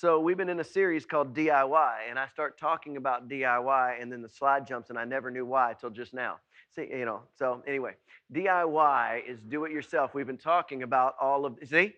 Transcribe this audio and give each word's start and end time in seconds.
So 0.00 0.18
we've 0.18 0.38
been 0.38 0.48
in 0.48 0.60
a 0.60 0.64
series 0.64 1.04
called 1.04 1.34
DIY, 1.34 1.94
and 2.08 2.18
I 2.18 2.26
start 2.28 2.58
talking 2.58 2.96
about 2.96 3.28
DIY, 3.28 4.00
and 4.00 4.10
then 4.10 4.22
the 4.22 4.30
slide 4.30 4.66
jumps, 4.66 4.88
and 4.88 4.98
I 4.98 5.04
never 5.04 5.30
knew 5.30 5.44
why 5.44 5.72
until 5.72 5.90
just 5.90 6.14
now. 6.14 6.38
See, 6.74 6.88
you 6.90 7.04
know, 7.04 7.20
so 7.38 7.62
anyway, 7.66 7.96
DIY 8.32 9.28
is 9.28 9.40
do 9.42 9.66
it 9.66 9.72
yourself. 9.72 10.14
We've 10.14 10.26
been 10.26 10.38
talking 10.38 10.84
about 10.84 11.16
all 11.20 11.44
of, 11.44 11.58
see, 11.66 11.94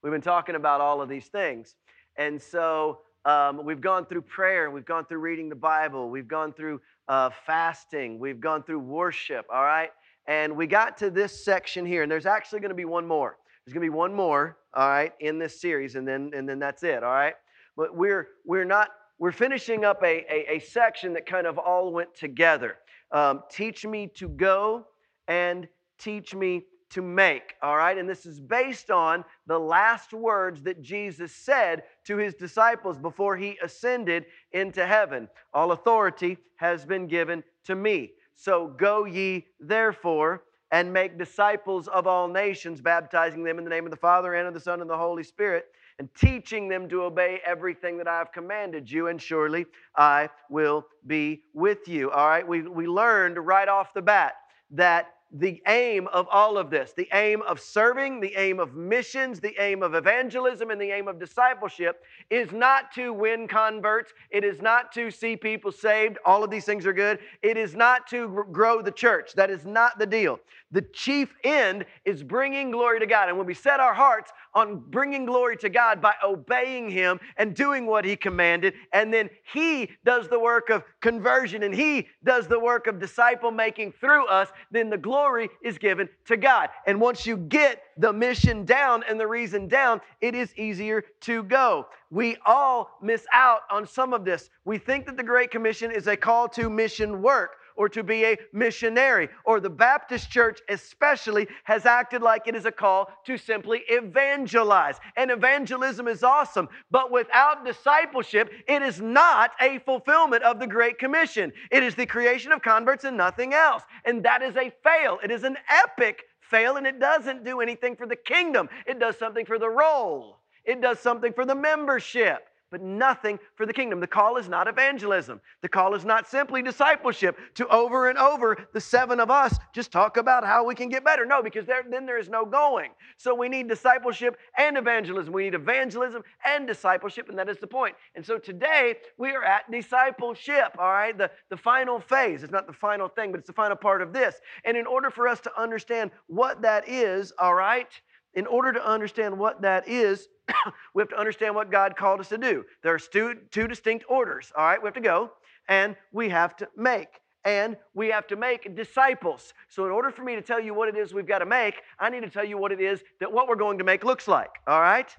we've 0.00 0.10
been 0.10 0.22
talking 0.22 0.54
about 0.54 0.80
all 0.80 1.02
of 1.02 1.10
these 1.10 1.26
things. 1.26 1.74
And 2.16 2.40
so 2.40 3.00
um, 3.26 3.62
we've 3.62 3.82
gone 3.82 4.06
through 4.06 4.22
prayer, 4.22 4.70
we've 4.70 4.86
gone 4.86 5.04
through 5.04 5.18
reading 5.18 5.50
the 5.50 5.54
Bible, 5.54 6.08
we've 6.08 6.26
gone 6.26 6.50
through 6.50 6.80
uh, 7.08 7.28
fasting, 7.44 8.18
we've 8.18 8.40
gone 8.40 8.62
through 8.62 8.78
worship, 8.78 9.44
all 9.52 9.64
right? 9.64 9.90
And 10.26 10.56
we 10.56 10.66
got 10.66 10.96
to 10.96 11.10
this 11.10 11.44
section 11.44 11.84
here, 11.84 12.04
and 12.04 12.10
there's 12.10 12.24
actually 12.24 12.60
going 12.60 12.70
to 12.70 12.74
be 12.74 12.86
one 12.86 13.06
more. 13.06 13.36
There's 13.66 13.74
going 13.74 13.86
to 13.86 13.92
be 13.92 13.94
one 13.94 14.14
more, 14.14 14.56
all 14.74 14.88
right, 14.88 15.12
in 15.20 15.38
this 15.38 15.60
series, 15.60 15.94
and 15.94 16.06
then 16.06 16.32
and 16.34 16.48
then 16.48 16.58
that's 16.58 16.82
it, 16.82 17.02
all 17.02 17.12
right. 17.12 17.34
But 17.76 17.96
we're 17.96 18.28
we're 18.44 18.64
not 18.64 18.88
we're 19.18 19.32
finishing 19.32 19.84
up 19.84 20.02
a 20.02 20.24
a, 20.32 20.56
a 20.56 20.58
section 20.60 21.12
that 21.14 21.26
kind 21.26 21.46
of 21.46 21.58
all 21.58 21.92
went 21.92 22.14
together. 22.14 22.76
Um, 23.12 23.42
teach 23.50 23.84
me 23.86 24.08
to 24.16 24.28
go 24.28 24.86
and 25.28 25.68
teach 25.98 26.34
me 26.34 26.64
to 26.90 27.02
make, 27.02 27.54
all 27.60 27.76
right? 27.76 27.98
And 27.98 28.08
this 28.08 28.24
is 28.24 28.40
based 28.40 28.90
on 28.90 29.24
the 29.46 29.58
last 29.58 30.12
words 30.12 30.62
that 30.62 30.80
Jesus 30.80 31.34
said 31.34 31.82
to 32.04 32.16
his 32.16 32.34
disciples 32.34 32.98
before 32.98 33.36
he 33.36 33.58
ascended 33.62 34.26
into 34.52 34.86
heaven. 34.86 35.28
All 35.52 35.72
authority 35.72 36.38
has 36.56 36.84
been 36.84 37.08
given 37.08 37.42
to 37.64 37.74
me. 37.74 38.12
So 38.36 38.68
go 38.78 39.06
ye 39.06 39.46
therefore 39.58 40.44
and 40.74 40.92
make 40.92 41.16
disciples 41.16 41.86
of 41.86 42.08
all 42.08 42.26
nations, 42.26 42.80
baptizing 42.80 43.44
them 43.44 43.58
in 43.58 43.64
the 43.64 43.70
name 43.70 43.84
of 43.84 43.92
the 43.92 43.96
Father 43.96 44.34
and 44.34 44.48
of 44.48 44.54
the 44.54 44.58
Son 44.58 44.80
and 44.80 44.90
the 44.90 44.98
Holy 44.98 45.22
Spirit, 45.22 45.66
and 46.00 46.12
teaching 46.16 46.66
them 46.66 46.88
to 46.88 47.04
obey 47.04 47.38
everything 47.46 47.96
that 47.96 48.08
I 48.08 48.18
have 48.18 48.32
commanded 48.32 48.90
you, 48.90 49.06
and 49.06 49.22
surely 49.22 49.66
I 49.96 50.28
will 50.50 50.84
be 51.06 51.44
with 51.52 51.86
you. 51.86 52.10
All 52.10 52.26
right, 52.26 52.46
we, 52.46 52.62
we 52.62 52.88
learned 52.88 53.38
right 53.38 53.68
off 53.68 53.94
the 53.94 54.02
bat 54.02 54.34
that 54.72 55.14
the 55.36 55.60
aim 55.66 56.06
of 56.08 56.28
all 56.30 56.56
of 56.56 56.70
this, 56.70 56.92
the 56.96 57.08
aim 57.12 57.42
of 57.42 57.58
serving, 57.58 58.20
the 58.20 58.34
aim 58.36 58.60
of 58.60 58.74
missions, 58.74 59.40
the 59.40 59.54
aim 59.60 59.82
of 59.82 59.94
evangelism, 59.94 60.70
and 60.70 60.80
the 60.80 60.92
aim 60.92 61.08
of 61.08 61.18
discipleship 61.18 62.04
is 62.30 62.52
not 62.52 62.92
to 62.94 63.12
win 63.12 63.48
converts. 63.48 64.12
It 64.30 64.44
is 64.44 64.62
not 64.62 64.92
to 64.92 65.10
see 65.10 65.36
people 65.36 65.72
saved. 65.72 66.18
All 66.24 66.44
of 66.44 66.50
these 66.50 66.64
things 66.64 66.86
are 66.86 66.92
good. 66.92 67.18
It 67.42 67.56
is 67.56 67.74
not 67.74 68.06
to 68.10 68.46
grow 68.52 68.80
the 68.80 68.92
church. 68.92 69.32
That 69.34 69.50
is 69.50 69.64
not 69.66 69.98
the 69.98 70.06
deal. 70.06 70.38
The 70.70 70.82
chief 70.82 71.34
end 71.42 71.84
is 72.04 72.22
bringing 72.22 72.70
glory 72.70 73.00
to 73.00 73.06
God. 73.06 73.28
And 73.28 73.36
when 73.36 73.46
we 73.46 73.54
set 73.54 73.80
our 73.80 73.94
hearts 73.94 74.30
on 74.54 74.82
bringing 74.90 75.26
glory 75.26 75.56
to 75.58 75.68
God 75.68 76.00
by 76.00 76.14
obeying 76.24 76.90
Him 76.90 77.20
and 77.36 77.54
doing 77.54 77.86
what 77.86 78.04
He 78.04 78.16
commanded, 78.16 78.74
and 78.92 79.12
then 79.12 79.30
He 79.52 79.90
does 80.04 80.28
the 80.28 80.38
work 80.38 80.70
of 80.70 80.84
conversion 81.00 81.62
and 81.62 81.74
He 81.74 82.08
does 82.22 82.46
the 82.46 82.58
work 82.58 82.86
of 82.86 82.98
disciple 82.98 83.50
making 83.50 83.92
through 83.92 84.26
us, 84.26 84.48
then 84.70 84.90
the 84.90 84.98
glory 84.98 85.48
is 85.62 85.78
given 85.78 86.08
to 86.26 86.36
God. 86.36 86.68
And 86.86 87.00
once 87.00 87.26
you 87.26 87.36
get 87.36 87.82
the 87.96 88.12
mission 88.12 88.64
down 88.64 89.04
and 89.08 89.18
the 89.18 89.26
reason 89.26 89.68
down, 89.68 90.00
it 90.20 90.34
is 90.34 90.54
easier 90.56 91.04
to 91.22 91.42
go. 91.44 91.86
We 92.10 92.36
all 92.46 92.98
miss 93.02 93.26
out 93.32 93.62
on 93.70 93.86
some 93.86 94.12
of 94.12 94.24
this. 94.24 94.50
We 94.64 94.78
think 94.78 95.06
that 95.06 95.16
the 95.16 95.22
Great 95.22 95.50
Commission 95.50 95.90
is 95.90 96.06
a 96.06 96.16
call 96.16 96.48
to 96.50 96.70
mission 96.70 97.22
work 97.22 97.56
or 97.76 97.88
to 97.88 98.02
be 98.02 98.24
a 98.24 98.36
missionary. 98.52 99.28
Or 99.44 99.60
the 99.60 99.70
Baptist 99.70 100.30
church, 100.30 100.60
especially, 100.68 101.48
has 101.64 101.86
acted 101.86 102.22
like 102.22 102.46
it 102.46 102.54
is 102.54 102.66
a 102.66 102.72
call 102.72 103.10
to 103.26 103.36
simply 103.36 103.82
evangelize. 103.88 104.96
And 105.16 105.30
evangelism 105.30 106.08
is 106.08 106.22
awesome, 106.22 106.68
but 106.90 107.10
without 107.10 107.64
discipleship, 107.64 108.50
it 108.68 108.82
is 108.82 109.00
not 109.00 109.52
a 109.60 109.78
fulfillment 109.80 110.42
of 110.42 110.60
the 110.60 110.66
Great 110.66 110.98
Commission. 110.98 111.52
It 111.70 111.82
is 111.82 111.94
the 111.94 112.06
creation 112.06 112.52
of 112.52 112.62
converts 112.62 113.04
and 113.04 113.16
nothing 113.16 113.54
else. 113.54 113.82
And 114.04 114.22
that 114.24 114.42
is 114.42 114.56
a 114.56 114.72
fail. 114.82 115.18
It 115.22 115.30
is 115.30 115.44
an 115.44 115.56
epic 115.68 116.22
fail, 116.40 116.76
and 116.76 116.86
it 116.86 117.00
doesn't 117.00 117.44
do 117.44 117.60
anything 117.60 117.96
for 117.96 118.06
the 118.06 118.16
kingdom. 118.16 118.68
It 118.86 118.98
does 118.98 119.18
something 119.18 119.46
for 119.46 119.58
the 119.58 119.68
roll, 119.68 120.38
it 120.64 120.80
does 120.80 121.00
something 121.00 121.32
for 121.32 121.44
the 121.44 121.54
membership 121.54 122.48
but 122.74 122.82
nothing 122.82 123.38
for 123.54 123.66
the 123.66 123.72
kingdom. 123.72 124.00
The 124.00 124.08
call 124.08 124.36
is 124.36 124.48
not 124.48 124.66
evangelism. 124.66 125.40
The 125.62 125.68
call 125.68 125.94
is 125.94 126.04
not 126.04 126.26
simply 126.26 126.60
discipleship 126.60 127.38
to 127.54 127.68
over 127.68 128.08
and 128.08 128.18
over 128.18 128.66
the 128.72 128.80
seven 128.80 129.20
of 129.20 129.30
us 129.30 129.56
just 129.72 129.92
talk 129.92 130.16
about 130.16 130.44
how 130.44 130.64
we 130.64 130.74
can 130.74 130.88
get 130.88 131.04
better. 131.04 131.24
No, 131.24 131.40
because 131.40 131.66
there, 131.66 131.84
then 131.88 132.04
there 132.04 132.18
is 132.18 132.28
no 132.28 132.44
going. 132.44 132.90
So 133.16 133.32
we 133.32 133.48
need 133.48 133.68
discipleship 133.68 134.36
and 134.58 134.76
evangelism. 134.76 135.32
We 135.32 135.44
need 135.44 135.54
evangelism 135.54 136.24
and 136.44 136.66
discipleship, 136.66 137.28
and 137.28 137.38
that 137.38 137.48
is 137.48 137.58
the 137.58 137.68
point. 137.68 137.94
And 138.16 138.26
so 138.26 138.38
today 138.38 138.96
we 139.18 139.30
are 139.30 139.44
at 139.44 139.70
discipleship, 139.70 140.74
all 140.76 140.90
right? 140.90 141.16
The, 141.16 141.30
the 141.50 141.56
final 141.56 142.00
phase. 142.00 142.42
It's 142.42 142.50
not 142.52 142.66
the 142.66 142.72
final 142.72 143.06
thing, 143.06 143.30
but 143.30 143.38
it's 143.38 143.46
the 143.46 143.52
final 143.52 143.76
part 143.76 144.02
of 144.02 144.12
this. 144.12 144.34
And 144.64 144.76
in 144.76 144.84
order 144.84 145.10
for 145.10 145.28
us 145.28 145.38
to 145.42 145.52
understand 145.56 146.10
what 146.26 146.60
that 146.62 146.88
is, 146.88 147.32
all 147.38 147.54
right, 147.54 147.86
in 148.34 148.48
order 148.48 148.72
to 148.72 148.84
understand 148.84 149.38
what 149.38 149.62
that 149.62 149.86
is, 149.86 150.26
we 150.94 151.00
have 151.02 151.08
to 151.08 151.18
understand 151.18 151.54
what 151.54 151.70
God 151.70 151.96
called 151.96 152.20
us 152.20 152.28
to 152.30 152.38
do. 152.38 152.64
There 152.82 152.94
are 152.94 152.98
two, 152.98 153.36
two 153.50 153.66
distinct 153.66 154.04
orders, 154.08 154.52
all 154.56 154.64
right? 154.64 154.82
We 154.82 154.86
have 154.86 154.94
to 154.94 155.00
go 155.00 155.32
and 155.68 155.96
we 156.12 156.28
have 156.28 156.56
to 156.56 156.68
make. 156.76 157.08
And 157.46 157.76
we 157.92 158.08
have 158.08 158.26
to 158.28 158.36
make 158.36 158.74
disciples. 158.74 159.52
So, 159.68 159.84
in 159.84 159.90
order 159.90 160.10
for 160.10 160.22
me 160.22 160.34
to 160.34 160.40
tell 160.40 160.60
you 160.60 160.72
what 160.72 160.88
it 160.88 160.96
is 160.96 161.12
we've 161.12 161.26
got 161.26 161.40
to 161.40 161.46
make, 161.46 161.82
I 161.98 162.08
need 162.08 162.22
to 162.22 162.30
tell 162.30 162.44
you 162.44 162.56
what 162.56 162.72
it 162.72 162.80
is 162.80 163.02
that 163.20 163.30
what 163.30 163.48
we're 163.48 163.54
going 163.54 163.76
to 163.78 163.84
make 163.84 164.02
looks 164.02 164.26
like. 164.26 164.48
All 164.66 164.80
right? 164.80 165.14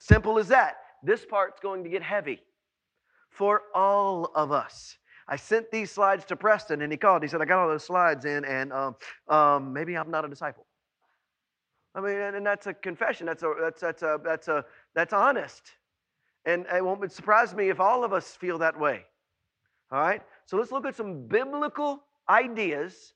Simple 0.00 0.40
as 0.40 0.48
that. 0.48 0.78
This 1.04 1.24
part's 1.24 1.60
going 1.60 1.84
to 1.84 1.90
get 1.90 2.02
heavy 2.02 2.40
for 3.30 3.62
all 3.76 4.32
of 4.34 4.50
us. 4.50 4.96
I 5.28 5.36
sent 5.36 5.70
these 5.70 5.92
slides 5.92 6.24
to 6.26 6.36
Preston 6.36 6.82
and 6.82 6.90
he 6.90 6.96
called. 6.96 7.22
He 7.22 7.28
said, 7.28 7.40
I 7.40 7.44
got 7.44 7.60
all 7.60 7.68
those 7.68 7.84
slides 7.84 8.24
in, 8.24 8.44
and 8.44 8.72
um, 8.72 8.96
um, 9.28 9.72
maybe 9.72 9.96
I'm 9.96 10.10
not 10.10 10.24
a 10.24 10.28
disciple. 10.28 10.66
I 11.98 12.00
mean, 12.00 12.16
and 12.16 12.46
that's 12.46 12.68
a 12.68 12.74
confession. 12.74 13.26
That's 13.26 13.42
a 13.42 13.54
that's 13.60 13.80
that's 13.80 14.02
a 14.02 14.20
that's 14.24 14.48
a 14.48 14.64
that's 14.94 15.12
honest. 15.12 15.72
And 16.44 16.64
it 16.72 16.84
won't 16.84 17.10
surprise 17.10 17.54
me 17.54 17.70
if 17.70 17.80
all 17.80 18.04
of 18.04 18.12
us 18.12 18.36
feel 18.36 18.58
that 18.58 18.78
way. 18.78 19.04
All 19.90 20.00
right? 20.00 20.22
So 20.46 20.56
let's 20.56 20.70
look 20.70 20.86
at 20.86 20.94
some 20.94 21.26
biblical 21.26 22.04
ideas 22.28 23.14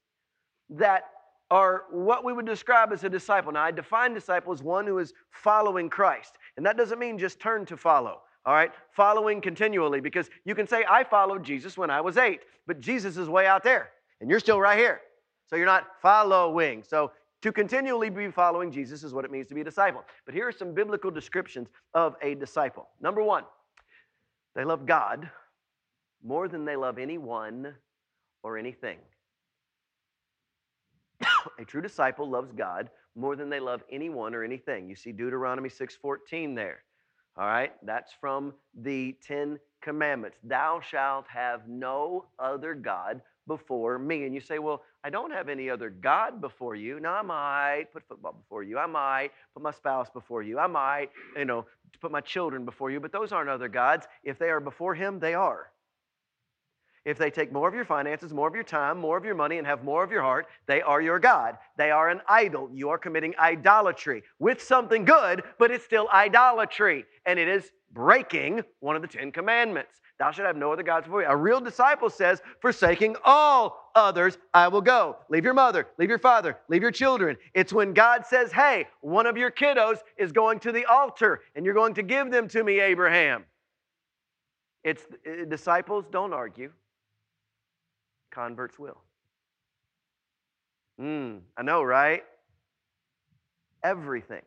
that 0.71 1.05
are 1.51 1.85
what 1.91 2.25
we 2.25 2.33
would 2.33 2.47
describe 2.47 2.93
as 2.93 3.05
a 3.05 3.09
disciple. 3.09 3.53
Now, 3.53 3.63
I 3.63 3.71
define 3.71 4.15
disciple 4.15 4.53
as 4.53 4.63
one 4.63 4.87
who 4.87 4.99
is 4.99 5.13
following 5.31 5.89
Christ. 5.89 6.39
And 6.57 6.67
that 6.67 6.77
doesn't 6.77 6.99
mean 6.99 7.19
just 7.19 7.39
turn 7.39 7.65
to 7.67 7.77
follow. 7.77 8.23
All 8.45 8.55
right? 8.55 8.73
Following 8.91 9.41
continually 9.41 10.01
because 10.01 10.29
you 10.45 10.55
can 10.55 10.67
say, 10.67 10.85
I 10.91 11.05
followed 11.05 11.45
Jesus 11.45 11.79
when 11.79 11.91
I 11.91 12.01
was 12.01 12.17
eight, 12.17 12.41
but 12.67 12.81
Jesus 12.81 13.17
is 13.17 13.29
way 13.29 13.47
out 13.47 13.63
there 13.63 13.91
and 14.21 14.29
you're 14.29 14.41
still 14.41 14.61
right 14.61 14.79
here. 14.79 15.01
So 15.49 15.57
you're 15.57 15.67
not 15.67 15.87
following. 16.01 16.83
So 16.83 17.13
to 17.43 17.53
continually 17.53 18.09
be 18.09 18.31
following 18.31 18.71
Jesus 18.71 19.03
is 19.03 19.13
what 19.13 19.25
it 19.25 19.31
means 19.31 19.49
to 19.49 19.55
be 19.55 19.61
a 19.61 19.65
disciple. 19.65 20.05
But 20.25 20.35
here 20.35 20.49
are 20.49 20.53
some 20.53 20.73
biblical 20.73 21.11
descriptions 21.11 21.69
of 21.93 22.17
a 22.23 22.35
disciple. 22.35 22.89
Number 23.01 23.23
one, 23.23 23.45
they 24.55 24.65
love 24.65 24.87
God 24.87 25.29
more 26.25 26.49
than 26.49 26.65
they 26.65 26.77
love 26.77 26.99
anyone 26.99 27.75
or 28.43 28.57
anything. 28.59 28.99
a 31.59 31.65
true 31.65 31.83
disciple 31.83 32.29
loves 32.29 32.53
God 32.53 32.91
more 33.17 33.37
than 33.37 33.51
they 33.51 33.61
love 33.61 33.83
anyone 33.91 34.35
or 34.35 34.45
anything. 34.45 34.89
You 34.89 34.95
see 34.95 35.13
Deuteronomy 35.13 35.69
6:14 35.69 36.55
there. 36.55 36.85
All 37.37 37.47
right? 37.47 37.73
That's 37.83 38.13
from 38.21 38.53
the 38.75 39.17
10 39.27 39.59
commandments. 39.81 40.39
Thou 40.45 40.81
shalt 40.81 41.27
have 41.29 41.67
no 41.67 42.27
other 42.39 42.75
god 42.75 43.23
before 43.47 43.99
me. 43.99 44.25
And 44.25 44.35
you 44.35 44.41
say, 44.41 44.59
well, 44.59 44.83
I 45.05 45.11
don't 45.11 45.33
have 45.33 45.49
any 45.49 45.69
other 45.69 45.91
God 45.91 46.41
before 46.41 46.75
you. 46.75 47.01
Now, 47.01 47.15
I 47.15 47.23
might 47.23 47.93
put 47.93 48.03
football 48.09 48.33
before 48.33 48.63
you. 48.63 48.79
I 48.79 48.87
might 48.87 49.31
put 49.55 49.63
my 49.63 49.73
spouse 49.73 50.09
before 50.11 50.43
you. 50.43 50.59
I 50.59 50.67
might, 50.67 51.11
you 51.37 51.45
know, 51.45 51.67
put 52.01 52.11
my 52.11 52.21
children 52.21 52.65
before 52.65 52.91
you. 52.91 53.01
But 53.01 53.13
those 53.13 53.33
aren't 53.33 53.51
other 53.51 53.69
gods. 53.69 54.07
If 54.25 54.39
they 54.39 54.51
are 54.51 54.61
before 54.61 54.95
Him, 54.95 55.19
they 55.19 55.35
are. 55.35 55.71
If 57.05 57.19
they 57.19 57.31
take 57.31 57.53
more 57.53 57.69
of 57.69 57.75
your 57.75 57.85
finances, 57.85 58.33
more 58.33 58.47
of 58.47 58.55
your 58.55 58.63
time, 58.63 58.99
more 58.99 59.17
of 59.17 59.25
your 59.25 59.35
money, 59.35 59.59
and 59.59 59.67
have 59.67 59.83
more 59.83 60.05
of 60.05 60.13
your 60.13 60.23
heart, 60.23 60.47
they 60.67 60.83
are 60.83 61.01
your 61.01 61.19
God. 61.19 61.59
They 61.77 61.91
are 61.91 62.09
an 62.09 62.21
idol. 62.29 62.71
You 62.73 62.91
are 62.91 62.99
committing 62.99 63.35
idolatry 63.39 64.23
with 64.39 64.63
something 64.63 65.05
good, 65.05 65.43
but 65.59 65.73
it's 65.73 65.85
still 65.85 66.09
idolatry. 66.13 67.05
And 67.27 67.41
it 67.41 67.49
is 67.49 67.73
breaking 67.93 68.63
one 68.79 68.95
of 68.95 69.03
the 69.03 69.09
Ten 69.09 69.33
Commandments. 69.33 70.01
Thou 70.19 70.31
shalt 70.31 70.47
have 70.47 70.57
no 70.57 70.73
other 70.73 70.85
gods 70.85 71.07
before 71.07 71.23
you. 71.23 71.29
A 71.29 71.37
real 71.37 71.61
disciple 71.61 72.09
says, 72.09 72.41
Forsaking 72.61 73.17
all 73.25 73.91
others, 73.97 74.39
I 74.55 74.69
will 74.69 74.81
go. 74.81 75.17
Leave 75.29 75.45
your 75.45 75.55
mother, 75.55 75.89
leave 75.99 76.09
your 76.09 76.21
father, 76.21 76.59
leave 76.69 76.83
your 76.83 76.93
children. 76.93 77.37
It's 77.55 77.73
when 77.73 77.93
God 77.93 78.25
says, 78.25 78.53
Hey, 78.53 78.87
one 79.01 79.27
of 79.27 79.37
your 79.37 79.51
kiddos 79.51 79.99
is 80.17 80.31
going 80.31 80.61
to 80.61 80.71
the 80.71 80.85
altar, 80.85 81.41
and 81.57 81.65
you're 81.65 81.75
going 81.75 81.95
to 81.95 82.05
give 82.05 82.31
them 82.31 82.47
to 82.49 82.63
me, 82.63 82.79
Abraham. 82.79 83.45
It's 84.85 85.03
uh, 85.27 85.45
disciples 85.49 86.05
don't 86.11 86.33
argue 86.33 86.71
converts 88.33 88.79
will. 88.79 88.99
Hmm, 90.99 91.39
I 91.57 91.63
know, 91.63 91.83
right? 91.83 92.25
Everything. 93.85 94.43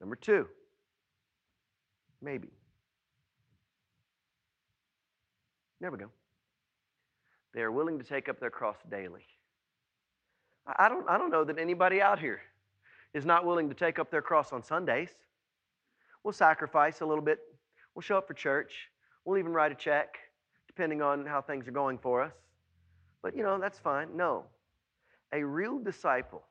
Number 0.00 0.16
two, 0.16 0.46
maybe. 2.20 2.48
There 5.80 5.90
we 5.90 5.98
go. 5.98 6.10
They 7.54 7.62
are 7.62 7.70
willing 7.70 7.98
to 7.98 8.04
take 8.04 8.28
up 8.28 8.40
their 8.40 8.50
cross 8.50 8.76
daily. 8.90 9.26
I 10.66 10.88
don't, 10.88 11.08
I 11.08 11.18
don't 11.18 11.30
know 11.30 11.44
that 11.44 11.58
anybody 11.58 12.00
out 12.00 12.18
here 12.18 12.40
is 13.12 13.24
not 13.24 13.44
willing 13.44 13.68
to 13.68 13.74
take 13.74 13.98
up 13.98 14.10
their 14.10 14.22
cross 14.22 14.52
on 14.52 14.62
Sundays. 14.62 15.10
We'll 16.22 16.32
sacrifice 16.32 17.00
a 17.00 17.06
little 17.06 17.22
bit. 17.22 17.38
We'll 17.94 18.02
show 18.02 18.16
up 18.16 18.26
for 18.26 18.34
church. 18.34 18.88
We'll 19.24 19.38
even 19.38 19.52
write 19.52 19.72
a 19.72 19.74
check, 19.74 20.16
depending 20.66 21.00
on 21.00 21.26
how 21.26 21.40
things 21.40 21.68
are 21.68 21.72
going 21.72 21.98
for 21.98 22.22
us. 22.22 22.32
But, 23.24 23.34
you 23.34 23.42
know, 23.42 23.58
that's 23.58 23.78
fine. 23.78 24.14
No. 24.14 24.44
A 25.32 25.42
real 25.42 25.78
disciple 25.78 26.42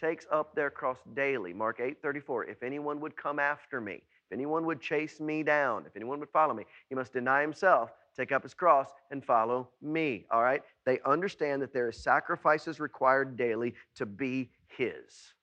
takes 0.00 0.26
up 0.32 0.54
their 0.54 0.70
cross 0.70 0.96
daily. 1.14 1.52
Mark 1.52 1.80
8 1.80 2.00
34. 2.00 2.46
If 2.46 2.62
anyone 2.62 2.98
would 3.00 3.14
come 3.14 3.38
after 3.38 3.78
me, 3.78 3.96
if 3.96 4.32
anyone 4.32 4.64
would 4.64 4.80
chase 4.80 5.20
me 5.20 5.42
down, 5.42 5.84
if 5.86 5.94
anyone 5.94 6.18
would 6.18 6.30
follow 6.30 6.54
me, 6.54 6.64
he 6.88 6.94
must 6.94 7.12
deny 7.12 7.42
himself, 7.42 7.90
take 8.16 8.32
up 8.32 8.42
his 8.42 8.54
cross, 8.54 8.88
and 9.10 9.22
follow 9.22 9.68
me. 9.82 10.24
All 10.30 10.42
right? 10.42 10.62
They 10.86 10.98
understand 11.04 11.60
that 11.60 11.74
there 11.74 11.90
is 11.90 12.02
sacrifices 12.02 12.80
required 12.80 13.36
daily 13.36 13.74
to 13.96 14.06
be 14.06 14.50
his. 14.68 15.34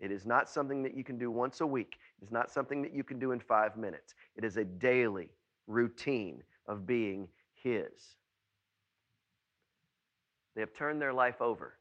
It 0.00 0.12
is 0.12 0.26
not 0.26 0.50
something 0.50 0.82
that 0.82 0.94
you 0.94 1.02
can 1.02 1.16
do 1.16 1.30
once 1.30 1.62
a 1.62 1.66
week. 1.66 1.96
It 2.20 2.24
is 2.24 2.30
not 2.30 2.50
something 2.50 2.82
that 2.82 2.92
you 2.92 3.04
can 3.04 3.18
do 3.18 3.32
in 3.32 3.40
five 3.40 3.78
minutes. 3.78 4.14
It 4.36 4.44
is 4.44 4.58
a 4.58 4.64
daily 4.64 5.30
routine 5.66 6.42
of 6.66 6.86
being 6.86 7.28
His. 7.54 8.16
They 10.54 10.60
have 10.60 10.74
turned 10.74 11.00
their 11.00 11.12
life 11.12 11.40
over 11.40 11.74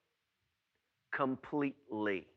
completely. 1.12 2.27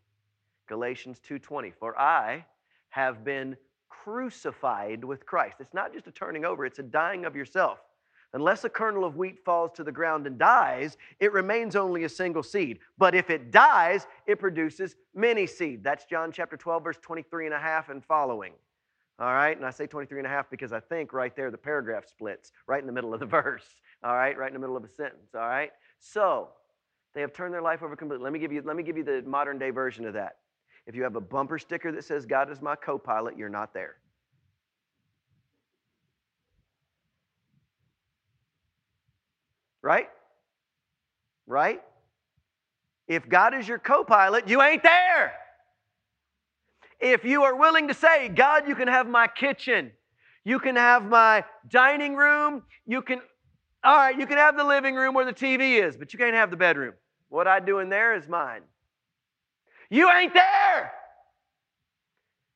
Galatians 0.67 1.21
2:20 1.21 1.71
For 1.71 1.99
I 1.99 2.45
have 2.91 3.25
been 3.25 3.57
crucified 3.89 5.05
with 5.05 5.25
Christ. 5.25 5.57
It's 5.61 5.75
not 5.75 5.93
just 5.93 6.07
a 6.07 6.13
turning 6.13 6.45
over, 6.45 6.67
it's 6.67 6.79
a 6.79 6.83
dying 6.83 7.25
of 7.25 7.37
yourself. 7.37 7.81
Unless 8.33 8.65
a 8.65 8.69
kernel 8.69 9.05
of 9.05 9.17
wheat 9.17 9.45
falls 9.45 9.71
to 9.73 9.85
the 9.85 9.93
ground 9.93 10.27
and 10.27 10.37
dies, 10.37 10.97
it 11.21 11.33
remains 11.33 11.77
only 11.77 12.03
a 12.03 12.09
single 12.09 12.43
seed. 12.43 12.81
But 12.99 13.15
if 13.15 13.31
it 13.31 13.53
dies, 13.53 14.09
it 14.27 14.41
produces 14.41 14.97
many 15.15 15.47
seed. 15.47 15.85
That's 15.85 16.05
John 16.05 16.33
chapter 16.33 16.57
12, 16.57 16.83
verse 16.83 16.99
23 17.01 17.47
and 17.47 17.55
a 17.55 17.61
half 17.61 17.91
and 17.91 18.05
following. 18.05 18.53
All 19.21 19.33
right, 19.33 19.57
and 19.57 19.65
I 19.65 19.71
say 19.71 19.87
23 19.87 20.19
and 20.19 20.27
a 20.27 20.31
half 20.31 20.51
because 20.51 20.73
I 20.73 20.81
think 20.81 21.13
right 21.13 21.35
there 21.37 21.53
the 21.53 21.59
paragraph 21.59 22.09
splits 22.09 22.51
right 22.67 22.81
in 22.81 22.87
the 22.87 22.93
middle 22.93 23.15
of 23.15 23.21
the 23.21 23.27
verse. 23.41 23.67
All 24.03 24.17
right, 24.17 24.37
right 24.37 24.49
in 24.49 24.55
the 24.55 24.61
middle 24.61 24.77
of 24.77 24.83
a 24.83 24.89
sentence. 24.89 25.33
All 25.35 25.41
right, 25.41 25.71
so 26.05 26.49
they 27.15 27.23
have 27.23 27.33
turned 27.33 27.55
their 27.55 27.63
life 27.63 27.83
over 27.83 27.97
completely. 27.97 28.23
Let 28.25 28.33
me 28.33 28.39
give 28.39 28.53
you, 28.53 28.63
let 28.63 28.77
me 28.77 28.83
give 28.83 28.97
you 28.97 29.05
the 29.05 29.23
modern 29.27 29.59
day 29.59 29.71
version 29.71 30.05
of 30.05 30.13
that. 30.15 30.37
If 30.87 30.95
you 30.95 31.03
have 31.03 31.17
a 31.17 31.21
bumper 31.21 31.59
sticker 31.59 31.91
that 31.93 32.05
says 32.05 32.27
God 32.27 32.51
is 32.51 32.61
my 32.61 32.77
co 32.77 32.99
pilot, 32.99 33.39
you're 33.39 33.49
not 33.49 33.73
there. 33.73 33.97
Right? 39.81 40.09
Right? 41.47 41.83
If 43.09 43.29
God 43.29 43.55
is 43.55 43.67
your 43.67 43.79
co 43.79 44.05
pilot, 44.05 44.47
you 44.47 44.61
ain't 44.61 44.83
there. 44.83 45.33
If 47.01 47.25
you 47.25 47.45
are 47.45 47.57
willing 47.57 47.89
to 47.89 47.95
say, 47.95 48.29
God, 48.29 48.69
you 48.69 48.75
can 48.75 48.89
have 48.89 49.09
my 49.09 49.27
kitchen, 49.27 49.93
you 50.45 50.59
can 50.59 50.77
have 50.77 51.05
my 51.05 51.45
dining 51.69 52.15
room, 52.15 52.63
you 52.87 53.01
can, 53.01 53.21
all 53.85 53.97
right, 53.97 54.19
you 54.19 54.27
can 54.27 54.39
have 54.39 54.57
the 54.57 54.65
living 54.65 54.95
room 54.95 55.15
where 55.15 55.25
the 55.25 55.33
TV 55.33 55.83
is, 55.83 55.97
but 55.97 56.13
you 56.13 56.19
can't 56.19 56.35
have 56.35 56.51
the 56.51 56.57
bedroom. 56.57 56.95
What 57.29 57.47
I 57.47 57.61
do 57.61 57.81
in 57.81 57.89
there 57.89 58.15
is 58.15 58.29
mine. 58.29 58.63
You 59.91 60.11
ain't 60.11 60.35
there. 60.35 60.93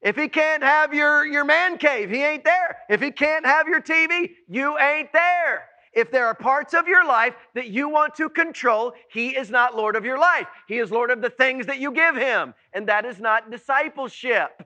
If 0.00 0.16
he 0.16 0.28
can't 0.28 0.62
have 0.62 0.94
your, 0.94 1.26
your 1.26 1.44
man 1.44 1.76
cave, 1.76 2.08
he 2.08 2.22
ain't 2.22 2.44
there. 2.44 2.78
If 2.88 3.02
he 3.02 3.10
can't 3.10 3.44
have 3.44 3.68
your 3.68 3.82
TV, 3.82 4.30
you 4.48 4.78
ain't 4.78 5.12
there. 5.12 5.68
If 5.92 6.10
there 6.10 6.26
are 6.26 6.34
parts 6.34 6.74
of 6.74 6.86
your 6.86 7.04
life 7.04 7.34
that 7.54 7.68
you 7.68 7.88
want 7.88 8.14
to 8.16 8.28
control, 8.28 8.92
He 9.10 9.30
is 9.36 9.50
not 9.50 9.74
Lord 9.74 9.96
of 9.96 10.04
your 10.04 10.18
life. 10.18 10.46
He 10.68 10.78
is 10.78 10.90
Lord 10.92 11.10
of 11.10 11.22
the 11.22 11.30
things 11.30 11.66
that 11.66 11.80
you 11.80 11.90
give 11.92 12.14
Him. 12.14 12.54
And 12.72 12.86
that 12.88 13.04
is 13.04 13.18
not 13.18 13.50
discipleship. 13.50 14.64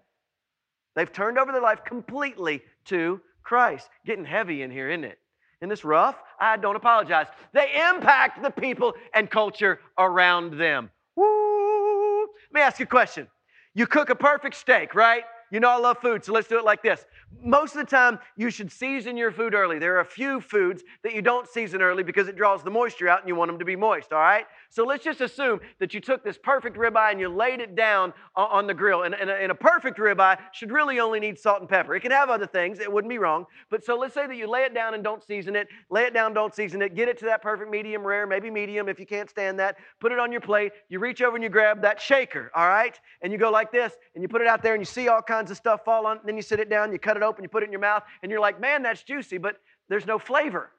They've 0.95 1.11
turned 1.11 1.39
over 1.39 1.51
their 1.51 1.63
life 1.63 1.85
completely 1.85 2.63
to 2.87 3.21
Christ. 3.43 3.89
Getting 4.05 4.27
heavy 4.27 4.61
in 4.61 4.71
here, 4.71 4.91
isn't 4.91 5.05
it? 5.05 5.19
In 5.63 5.69
this 5.69 5.85
rough? 5.85 6.17
I 6.41 6.57
don't 6.57 6.75
apologize. 6.75 7.29
They 7.53 7.71
impact 7.89 8.43
the 8.43 8.51
people 8.51 8.95
and 9.15 9.31
culture 9.31 9.79
around 9.97 10.59
them. 10.59 10.91
Woo! 11.15 12.23
Let 12.23 12.53
me 12.53 12.61
ask 12.61 12.81
you 12.81 12.85
a 12.85 12.89
question. 12.89 13.29
You 13.73 13.87
cook 13.87 14.11
a 14.11 14.17
perfect 14.17 14.57
steak, 14.57 14.95
right? 14.97 15.23
You 15.53 15.61
know 15.61 15.71
I 15.71 15.77
love 15.77 15.99
food, 15.99 16.25
so 16.25 16.33
let's 16.33 16.49
do 16.49 16.59
it 16.59 16.65
like 16.65 16.83
this. 16.83 17.05
Most 17.43 17.77
of 17.77 17.81
the 17.81 17.87
time, 17.87 18.19
you 18.37 18.51
should 18.51 18.73
season 18.73 19.17
your 19.17 19.31
food 19.31 19.55
early. 19.55 19.79
There 19.79 19.95
are 19.97 20.01
a 20.01 20.05
few 20.05 20.41
foods 20.41 20.83
that 21.05 21.15
you 21.15 21.23
don't 21.23 21.47
season 21.47 21.81
early 21.81 22.03
because 22.03 22.27
it 22.27 22.37
draws 22.37 22.65
the 22.65 22.71
moisture 22.71 23.09
out 23.09 23.21
and 23.21 23.29
you 23.29 23.37
want 23.37 23.51
them 23.51 23.59
to 23.59 23.65
be 23.65 23.77
moist, 23.77 24.13
all 24.13 24.19
right? 24.19 24.47
So 24.73 24.85
let's 24.85 25.05
just 25.05 25.21
assume 25.21 25.61
that 25.81 25.93
you 25.93 26.01
took 26.01 26.25
this 26.25 26.39
perfect 26.39 26.79
ribeye 26.79 27.11
and 27.11 27.21
you 27.21 27.29
laid 27.29 27.61
it 27.61 27.75
down 27.75 28.15
on 28.35 28.67
the 28.67 28.73
grill. 28.73 29.03
And, 29.03 29.15
and, 29.15 29.29
a, 29.29 29.35
and 29.35 29.53
a 29.53 29.55
perfect 29.55 29.99
ribeye 29.99 30.39
should 30.53 30.73
really 30.73 30.99
only 30.99 31.21
need 31.21 31.39
salt 31.39 31.61
and 31.61 31.69
pepper. 31.69 31.95
It 31.95 32.01
can 32.01 32.11
have 32.11 32.31
other 32.31 32.47
things, 32.47 32.81
it 32.81 32.91
wouldn't 32.91 33.11
be 33.11 33.19
wrong. 33.19 33.45
But 33.69 33.85
so 33.85 33.99
let's 33.99 34.15
say 34.15 34.27
that 34.27 34.35
you 34.35 34.47
lay 34.47 34.63
it 34.63 34.73
down 34.73 34.95
and 34.95 35.05
don't 35.05 35.23
season 35.23 35.57
it, 35.57 35.69
lay 35.91 36.05
it 36.05 36.15
down, 36.15 36.33
don't 36.33 36.55
season 36.55 36.81
it, 36.81 36.95
get 36.95 37.07
it 37.07 37.19
to 37.19 37.27
that 37.27 37.43
perfect 37.43 37.71
medium 37.71 38.03
rare, 38.03 38.27
maybe 38.27 38.49
medium 38.49 38.89
if 38.89 38.99
you 38.99 39.05
can't 39.05 39.29
stand 39.29 39.59
that, 39.59 39.77
put 40.01 40.11
it 40.11 40.19
on 40.19 40.33
your 40.33 40.41
plate, 40.41 40.73
you 40.89 40.99
reach 40.99 41.21
over 41.21 41.37
and 41.37 41.45
you 41.45 41.51
grab 41.51 41.83
that 41.83 42.01
shaker, 42.01 42.51
all 42.55 42.67
right? 42.67 42.99
And 43.21 43.31
you 43.31 43.37
go 43.37 43.51
like 43.51 43.73
this 43.73 43.93
and 44.15 44.23
you 44.23 44.29
put 44.29 44.41
it 44.41 44.47
out 44.47 44.63
there 44.63 44.73
and 44.73 44.81
you 44.81 44.87
see 44.87 45.09
all 45.09 45.21
kinds 45.21 45.51
of 45.51 45.59
stuff 45.59 45.85
fall 45.85 46.07
on, 46.07 46.19
then 46.25 46.35
you 46.35 46.43
sit 46.43 46.61
it 46.61 46.71
down, 46.71 46.93
you 46.93 46.99
cut 46.99 47.19
it 47.19 47.23
open, 47.23 47.45
you 47.45 47.51
put 47.51 47.63
it 47.63 47.67
in 47.67 47.73
your 47.73 47.81
mouth, 47.81 48.05
and 48.23 48.33
you're 48.33 48.41
like, 48.41 48.59
man, 48.59 48.83
that's 48.83 49.03
juicy, 49.03 49.37
but 49.37 49.57
there's 49.91 50.07
no 50.07 50.19
flavor. 50.19 50.71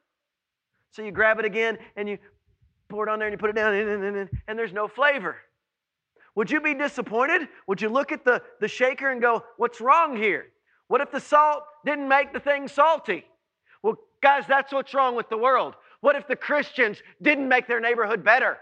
So 0.89 1.03
you 1.03 1.11
grab 1.11 1.37
it 1.37 1.45
again 1.45 1.77
and 1.95 2.09
you 2.09 2.17
pour 2.93 3.07
it 3.07 3.11
on 3.11 3.17
there 3.17 3.27
and 3.27 3.33
you 3.33 3.39
put 3.39 3.49
it 3.49 3.55
down, 3.55 3.73
and, 3.73 4.59
there's 4.59 4.71
no 4.71 4.87
flavor. 4.87 5.37
Would 6.35 6.51
you 6.51 6.61
be 6.61 6.75
disappointed? 6.75 7.47
Would 7.67 7.81
you 7.81 7.89
look 7.89 8.11
at 8.11 8.23
the, 8.23 8.41
the 8.61 8.67
shaker 8.67 9.09
and 9.09 9.19
go, 9.19 9.43
What's 9.57 9.81
wrong 9.81 10.15
here? 10.15 10.45
What 10.87 11.01
if 11.01 11.11
the 11.11 11.19
salt 11.19 11.63
didn't 11.85 12.07
make 12.07 12.33
the 12.33 12.39
thing 12.39 12.67
salty? 12.67 13.25
Well, 13.81 13.95
guys, 14.21 14.43
that's 14.47 14.71
what's 14.71 14.93
wrong 14.93 15.15
with 15.15 15.27
the 15.29 15.37
world. 15.37 15.73
What 16.01 16.15
if 16.15 16.27
the 16.27 16.35
Christians 16.35 17.01
didn't 17.21 17.47
make 17.47 17.67
their 17.67 17.79
neighborhood 17.79 18.23
better? 18.23 18.57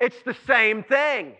It's 0.00 0.22
the 0.24 0.36
same 0.46 0.82
thing. 0.82 1.34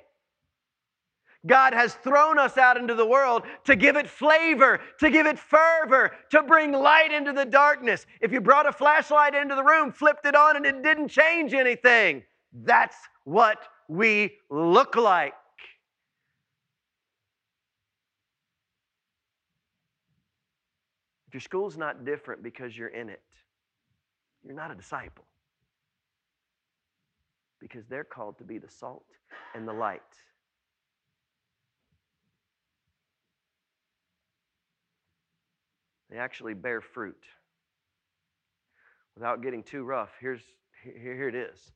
God 1.46 1.75
has 1.75 1.94
thrown 1.94 2.38
us 2.38 2.58
out 2.58 2.76
into 2.76 2.94
the 2.94 3.06
world 3.06 3.44
to 3.64 3.76
give 3.76 3.96
it 3.96 4.08
flavor, 4.08 4.80
to 4.99 5.11
give 5.11 5.26
it 5.26 5.38
fervor, 5.38 6.12
to 6.30 6.42
bring 6.42 6.73
light 6.73 7.12
into 7.12 7.32
the 7.32 7.44
darkness. 7.44 8.06
If 8.20 8.32
you 8.32 8.40
brought 8.40 8.66
a 8.66 8.73
flashlight 8.73 9.35
into 9.35 9.54
the 9.54 9.62
room, 9.62 9.92
flipped 9.92 10.26
it 10.26 10.35
on, 10.35 10.56
and 10.56 10.66
it 10.66 10.82
didn't 10.82 11.09
change 11.09 11.54
anything, 11.54 12.23
that's 12.64 12.97
what 13.25 13.59
we 13.88 14.38
look 14.50 14.97
like. 14.97 15.35
If 21.28 21.35
your 21.35 21.40
school's 21.40 21.76
not 21.76 22.04
different 22.04 22.42
because 22.42 22.76
you're 22.76 22.88
in 22.88 23.09
it, 23.09 23.23
you're 24.44 24.54
not 24.54 24.70
a 24.70 24.75
disciple. 24.75 25.25
Because 27.61 27.85
they're 27.88 28.04
called 28.04 28.38
to 28.38 28.44
be 28.44 28.59
the 28.59 28.70
salt 28.70 29.06
and 29.54 29.66
the 29.66 29.73
light. 29.73 30.02
They 36.16 36.23
actually 36.23 36.54
bear 36.54 36.80
fruit. 36.80 37.26
Without 39.16 39.42
getting 39.42 39.62
too 39.62 39.85
rough, 39.85 40.08
here's, 40.18 40.40
here, 40.82 41.14
here 41.14 41.28
it 41.28 41.35
is. 41.35 41.73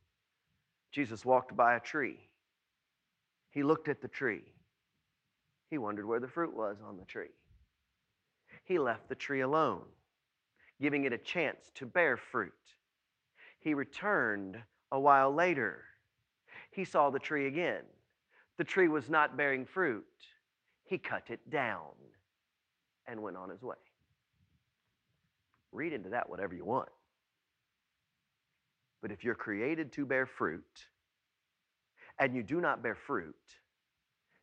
Jesus 0.91 1.23
walked 1.23 1.55
by 1.55 1.75
a 1.75 1.79
tree. 1.79 2.17
He 3.51 3.61
looked 3.61 3.87
at 3.87 4.01
the 4.01 4.07
tree. 4.07 4.41
He 5.69 5.77
wondered 5.77 6.07
where 6.07 6.19
the 6.19 6.27
fruit 6.27 6.55
was 6.55 6.77
on 6.83 6.97
the 6.97 7.05
tree. 7.05 7.35
He 8.63 8.79
left 8.79 9.09
the 9.09 9.13
tree 9.13 9.41
alone, 9.41 9.83
giving 10.81 11.03
it 11.03 11.13
a 11.13 11.19
chance 11.19 11.69
to 11.75 11.85
bear 11.85 12.17
fruit. 12.17 12.51
He 13.59 13.75
returned 13.75 14.57
a 14.91 14.99
while 14.99 15.31
later. 15.31 15.83
He 16.71 16.83
saw 16.83 17.11
the 17.11 17.19
tree 17.19 17.45
again. 17.45 17.83
The 18.57 18.63
tree 18.63 18.87
was 18.87 19.07
not 19.07 19.37
bearing 19.37 19.67
fruit. 19.67 20.03
He 20.83 20.97
cut 20.97 21.29
it 21.29 21.47
down 21.51 21.91
and 23.05 23.21
went 23.21 23.37
on 23.37 23.51
his 23.51 23.61
way. 23.61 23.75
Read 25.71 25.93
into 25.93 26.09
that 26.09 26.29
whatever 26.29 26.53
you 26.53 26.65
want. 26.65 26.89
But 29.01 29.11
if 29.11 29.23
you're 29.23 29.35
created 29.35 29.91
to 29.93 30.05
bear 30.05 30.25
fruit 30.25 30.63
and 32.19 32.35
you 32.35 32.43
do 32.43 32.61
not 32.61 32.83
bear 32.83 32.95
fruit, 32.95 33.35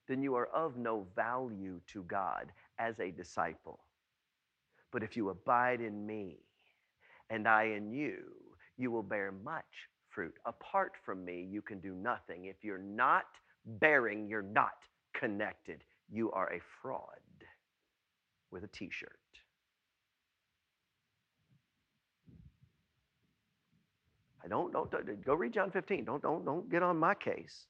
then 0.08 0.22
you 0.22 0.34
are 0.34 0.46
of 0.46 0.76
no 0.76 1.06
value 1.14 1.80
to 1.92 2.02
God 2.04 2.50
as 2.78 2.98
a 2.98 3.10
disciple. 3.10 3.80
But 4.90 5.02
if 5.02 5.16
you 5.16 5.28
abide 5.28 5.80
in 5.80 6.06
me 6.06 6.38
and 7.30 7.46
I 7.46 7.64
in 7.64 7.92
you, 7.92 8.18
you 8.78 8.90
will 8.90 9.02
bear 9.02 9.32
much 9.44 9.64
fruit. 10.08 10.34
Apart 10.46 10.92
from 11.04 11.24
me, 11.24 11.46
you 11.48 11.60
can 11.60 11.78
do 11.80 11.94
nothing. 11.94 12.46
If 12.46 12.64
you're 12.64 12.78
not 12.78 13.24
bearing, 13.66 14.26
you're 14.28 14.42
not 14.42 14.72
connected. 15.14 15.84
You 16.10 16.30
are 16.32 16.52
a 16.52 16.60
fraud 16.80 17.02
with 18.50 18.64
a 18.64 18.68
t 18.68 18.88
shirt. 18.90 19.18
I 24.37 24.37
don't, 24.48 24.72
don't, 24.72 24.90
don't 24.90 25.24
go 25.24 25.34
read 25.34 25.52
John 25.52 25.70
15. 25.70 26.04
Don't, 26.04 26.22
don't, 26.22 26.44
don't 26.44 26.70
get 26.70 26.82
on 26.82 26.98
my 26.98 27.14
case. 27.14 27.66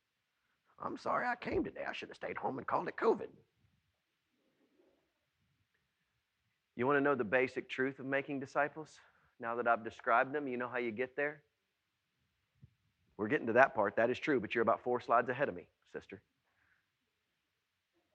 I'm 0.81 0.97
sorry 0.97 1.27
I 1.27 1.35
came 1.37 1.65
today. 1.65 1.83
I 1.89 1.93
should 1.93 2.09
have 2.09 2.17
stayed 2.17 2.37
home 2.37 2.59
and 2.59 2.67
called 2.67 2.89
it 2.89 2.95
COVID. 2.97 3.29
You 6.77 6.87
want 6.87 6.97
to 6.97 7.01
know 7.01 7.17
the 7.17 7.25
basic 7.25 7.69
truth 7.69 7.99
of 7.99 8.07
making 8.07 8.39
disciples? 8.39 9.01
Now 9.41 9.57
that 9.57 9.67
I've 9.67 9.83
described 9.83 10.33
them, 10.33 10.47
you 10.47 10.57
know 10.57 10.69
how 10.69 10.79
you 10.79 10.93
get 10.93 11.17
there? 11.17 11.43
We're 13.17 13.27
getting 13.27 13.49
to 13.49 13.53
that 13.55 13.75
part. 13.75 13.97
That 13.97 14.11
is 14.11 14.19
true, 14.19 14.39
but 14.39 14.55
you're 14.55 14.63
about 14.63 14.83
four 14.83 15.01
slides 15.01 15.29
ahead 15.29 15.49
of 15.49 15.57
me, 15.57 15.65
sister. 15.93 16.23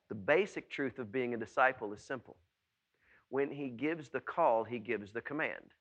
The 0.07 0.15
basic 0.15 0.69
truth 0.69 0.97
of 0.99 1.11
being 1.11 1.33
a 1.33 1.37
disciple 1.37 1.91
is 1.91 2.01
simple. 2.01 2.37
When 3.29 3.51
he 3.51 3.67
gives 3.67 4.09
the 4.09 4.21
call, 4.21 4.63
he 4.63 4.79
gives 4.79 5.11
the 5.11 5.21
command. 5.21 5.73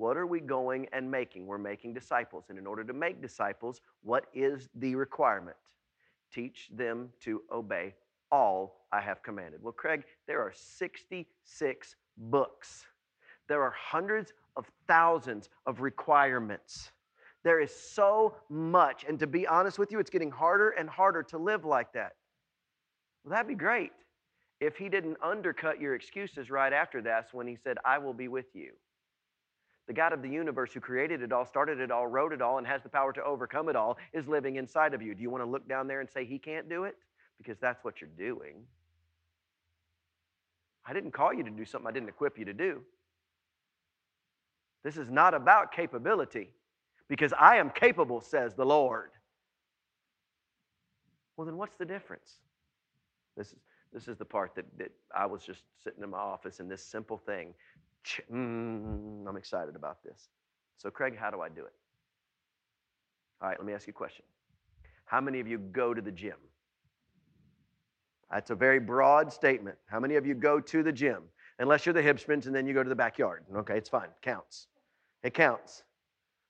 What 0.00 0.16
are 0.16 0.26
we 0.26 0.40
going 0.40 0.86
and 0.94 1.10
making? 1.10 1.46
We're 1.46 1.58
making 1.58 1.92
disciples. 1.92 2.44
And 2.48 2.58
in 2.58 2.66
order 2.66 2.82
to 2.84 2.94
make 2.94 3.20
disciples, 3.20 3.82
what 4.02 4.28
is 4.32 4.70
the 4.76 4.94
requirement? 4.94 5.58
Teach 6.32 6.70
them 6.72 7.10
to 7.20 7.42
obey 7.52 7.92
all 8.32 8.86
I 8.92 9.02
have 9.02 9.22
commanded. 9.22 9.62
Well, 9.62 9.74
Craig, 9.74 10.04
there 10.26 10.40
are 10.40 10.54
66 10.54 11.96
books, 12.16 12.86
there 13.46 13.62
are 13.62 13.74
hundreds 13.76 14.32
of 14.56 14.64
thousands 14.88 15.50
of 15.66 15.82
requirements. 15.82 16.92
There 17.44 17.60
is 17.60 17.74
so 17.74 18.36
much. 18.48 19.04
And 19.06 19.18
to 19.18 19.26
be 19.26 19.46
honest 19.46 19.78
with 19.78 19.92
you, 19.92 19.98
it's 19.98 20.08
getting 20.08 20.30
harder 20.30 20.70
and 20.70 20.88
harder 20.88 21.22
to 21.24 21.36
live 21.36 21.66
like 21.66 21.92
that. 21.92 22.12
Well, 23.22 23.32
that'd 23.32 23.46
be 23.46 23.54
great 23.54 23.92
if 24.60 24.78
he 24.78 24.88
didn't 24.88 25.18
undercut 25.22 25.78
your 25.78 25.94
excuses 25.94 26.48
right 26.48 26.72
after 26.72 27.02
that 27.02 27.28
when 27.32 27.46
he 27.46 27.58
said, 27.62 27.76
I 27.84 27.98
will 27.98 28.14
be 28.14 28.28
with 28.28 28.46
you. 28.54 28.72
The 29.86 29.94
God 29.94 30.12
of 30.12 30.22
the 30.22 30.28
universe 30.28 30.72
who 30.72 30.80
created 30.80 31.22
it 31.22 31.32
all, 31.32 31.44
started 31.44 31.80
it 31.80 31.90
all, 31.90 32.06
wrote 32.06 32.32
it 32.32 32.40
all, 32.40 32.58
and 32.58 32.66
has 32.66 32.82
the 32.82 32.88
power 32.88 33.12
to 33.12 33.24
overcome 33.24 33.68
it 33.68 33.76
all 33.76 33.98
is 34.12 34.28
living 34.28 34.56
inside 34.56 34.94
of 34.94 35.02
you. 35.02 35.14
Do 35.14 35.22
you 35.22 35.30
want 35.30 35.42
to 35.42 35.50
look 35.50 35.68
down 35.68 35.88
there 35.88 36.00
and 36.00 36.08
say 36.08 36.24
he 36.24 36.38
can't 36.38 36.68
do 36.68 36.84
it? 36.84 36.96
Because 37.38 37.58
that's 37.58 37.82
what 37.82 38.00
you're 38.00 38.10
doing. 38.16 38.62
I 40.86 40.92
didn't 40.92 41.10
call 41.12 41.34
you 41.34 41.42
to 41.42 41.50
do 41.50 41.64
something 41.64 41.88
I 41.88 41.92
didn't 41.92 42.08
equip 42.08 42.38
you 42.38 42.44
to 42.44 42.52
do. 42.52 42.82
This 44.82 44.96
is 44.96 45.10
not 45.10 45.34
about 45.34 45.72
capability, 45.72 46.54
because 47.08 47.32
I 47.38 47.56
am 47.56 47.70
capable, 47.70 48.20
says 48.20 48.54
the 48.54 48.64
Lord. 48.64 49.10
Well, 51.36 51.46
then 51.46 51.56
what's 51.56 51.76
the 51.76 51.84
difference? 51.84 52.34
This 53.36 53.48
is, 53.48 53.58
this 53.92 54.08
is 54.08 54.16
the 54.16 54.24
part 54.24 54.54
that, 54.54 54.64
that 54.78 54.90
I 55.14 55.26
was 55.26 55.42
just 55.42 55.62
sitting 55.82 56.02
in 56.02 56.10
my 56.10 56.18
office 56.18 56.60
and 56.60 56.70
this 56.70 56.84
simple 56.84 57.18
thing. 57.18 57.54
Mm, 58.32 59.26
I'm 59.28 59.36
excited 59.36 59.76
about 59.76 60.02
this. 60.02 60.28
So, 60.78 60.90
Craig, 60.90 61.16
how 61.18 61.30
do 61.30 61.40
I 61.40 61.48
do 61.48 61.64
it? 61.64 61.72
All 63.42 63.48
right, 63.48 63.58
let 63.58 63.66
me 63.66 63.72
ask 63.72 63.86
you 63.86 63.92
a 63.92 63.94
question. 63.94 64.24
How 65.04 65.20
many 65.20 65.40
of 65.40 65.48
you 65.48 65.58
go 65.58 65.94
to 65.94 66.00
the 66.00 66.12
gym? 66.12 66.36
That's 68.30 68.50
a 68.50 68.54
very 68.54 68.78
broad 68.78 69.32
statement. 69.32 69.76
How 69.86 69.98
many 69.98 70.14
of 70.16 70.26
you 70.26 70.34
go 70.34 70.60
to 70.60 70.82
the 70.82 70.92
gym? 70.92 71.22
Unless 71.58 71.84
you're 71.84 71.92
the 71.92 72.02
hipsters 72.02 72.46
and 72.46 72.54
then 72.54 72.66
you 72.66 72.72
go 72.72 72.82
to 72.82 72.88
the 72.88 72.94
backyard. 72.94 73.44
Okay, 73.54 73.76
it's 73.76 73.88
fine. 73.88 74.08
Counts. 74.22 74.68
It 75.22 75.34
counts. 75.34 75.82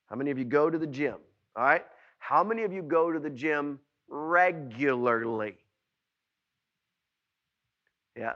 How 0.09 0.17
many 0.17 0.31
of 0.31 0.39
you 0.39 0.45
go 0.45 0.71
to 0.71 0.79
the 0.79 0.87
gym? 0.87 1.17
All 1.57 1.65
right? 1.65 1.85
How 2.19 2.45
many 2.45 2.63
of 2.65 2.73
you 2.73 2.83
go 2.83 3.11
to 3.11 3.19
the 3.19 3.31
gym 3.31 3.81
regularly? 4.09 5.57
Yeah. 8.17 8.35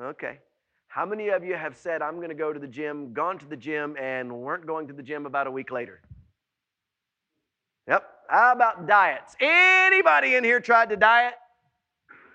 Okay. 0.00 0.38
How 0.96 1.04
many 1.04 1.28
of 1.28 1.44
you 1.44 1.56
have 1.56 1.76
said, 1.76 2.00
I'm 2.00 2.16
going 2.16 2.30
to 2.30 2.34
go 2.34 2.54
to 2.54 2.58
the 2.58 2.66
gym, 2.66 3.12
gone 3.12 3.38
to 3.40 3.46
the 3.46 3.54
gym, 3.54 3.98
and 4.00 4.32
weren't 4.32 4.66
going 4.66 4.86
to 4.86 4.94
the 4.94 5.02
gym 5.02 5.26
about 5.26 5.46
a 5.46 5.50
week 5.50 5.70
later? 5.70 6.00
Yep. 7.86 8.02
How 8.30 8.52
about 8.52 8.86
diets? 8.86 9.36
Anybody 9.38 10.36
in 10.36 10.42
here 10.42 10.58
tried 10.58 10.88
to 10.88 10.96
diet? 10.96 11.34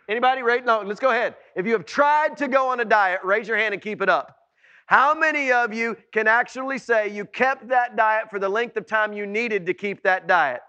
Anybody? 0.08 0.44
Right? 0.44 0.64
No, 0.64 0.82
let's 0.82 1.00
go 1.00 1.10
ahead. 1.10 1.38
If 1.56 1.66
you 1.66 1.72
have 1.72 1.88
tried 1.88 2.38
to 2.38 2.48
go 2.48 2.68
on 2.68 2.80
a 2.80 2.86
diet, 2.86 3.22
raise 3.24 3.48
your 3.48 3.58
hand 3.58 3.74
and 3.74 3.82
keep 3.82 4.00
it 4.00 4.10
up. 4.10 4.38
How 4.86 5.16
many 5.16 5.52
of 5.52 5.74
you 5.74 5.98
can 6.14 6.28
actually 6.28 6.78
say 6.78 7.10
you 7.10 7.26
kept 7.26 7.70
that 7.70 7.96
diet 7.96 8.30
for 8.30 8.38
the 8.38 8.48
length 8.48 8.78
of 8.78 8.86
time 8.86 9.12
you 9.12 9.26
needed 9.26 9.66
to 9.66 9.74
keep 9.74 10.04
that 10.04 10.28
diet? 10.28 10.62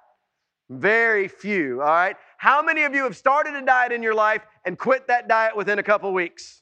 Very 0.70 1.28
few, 1.28 1.82
all 1.82 1.88
right? 1.88 2.16
How 2.38 2.62
many 2.62 2.84
of 2.84 2.94
you 2.94 3.02
have 3.02 3.18
started 3.18 3.54
a 3.54 3.60
diet 3.60 3.92
in 3.92 4.02
your 4.02 4.14
life 4.14 4.46
and 4.64 4.78
quit 4.78 5.08
that 5.08 5.28
diet 5.28 5.54
within 5.54 5.78
a 5.78 5.82
couple 5.82 6.10
weeks? 6.14 6.61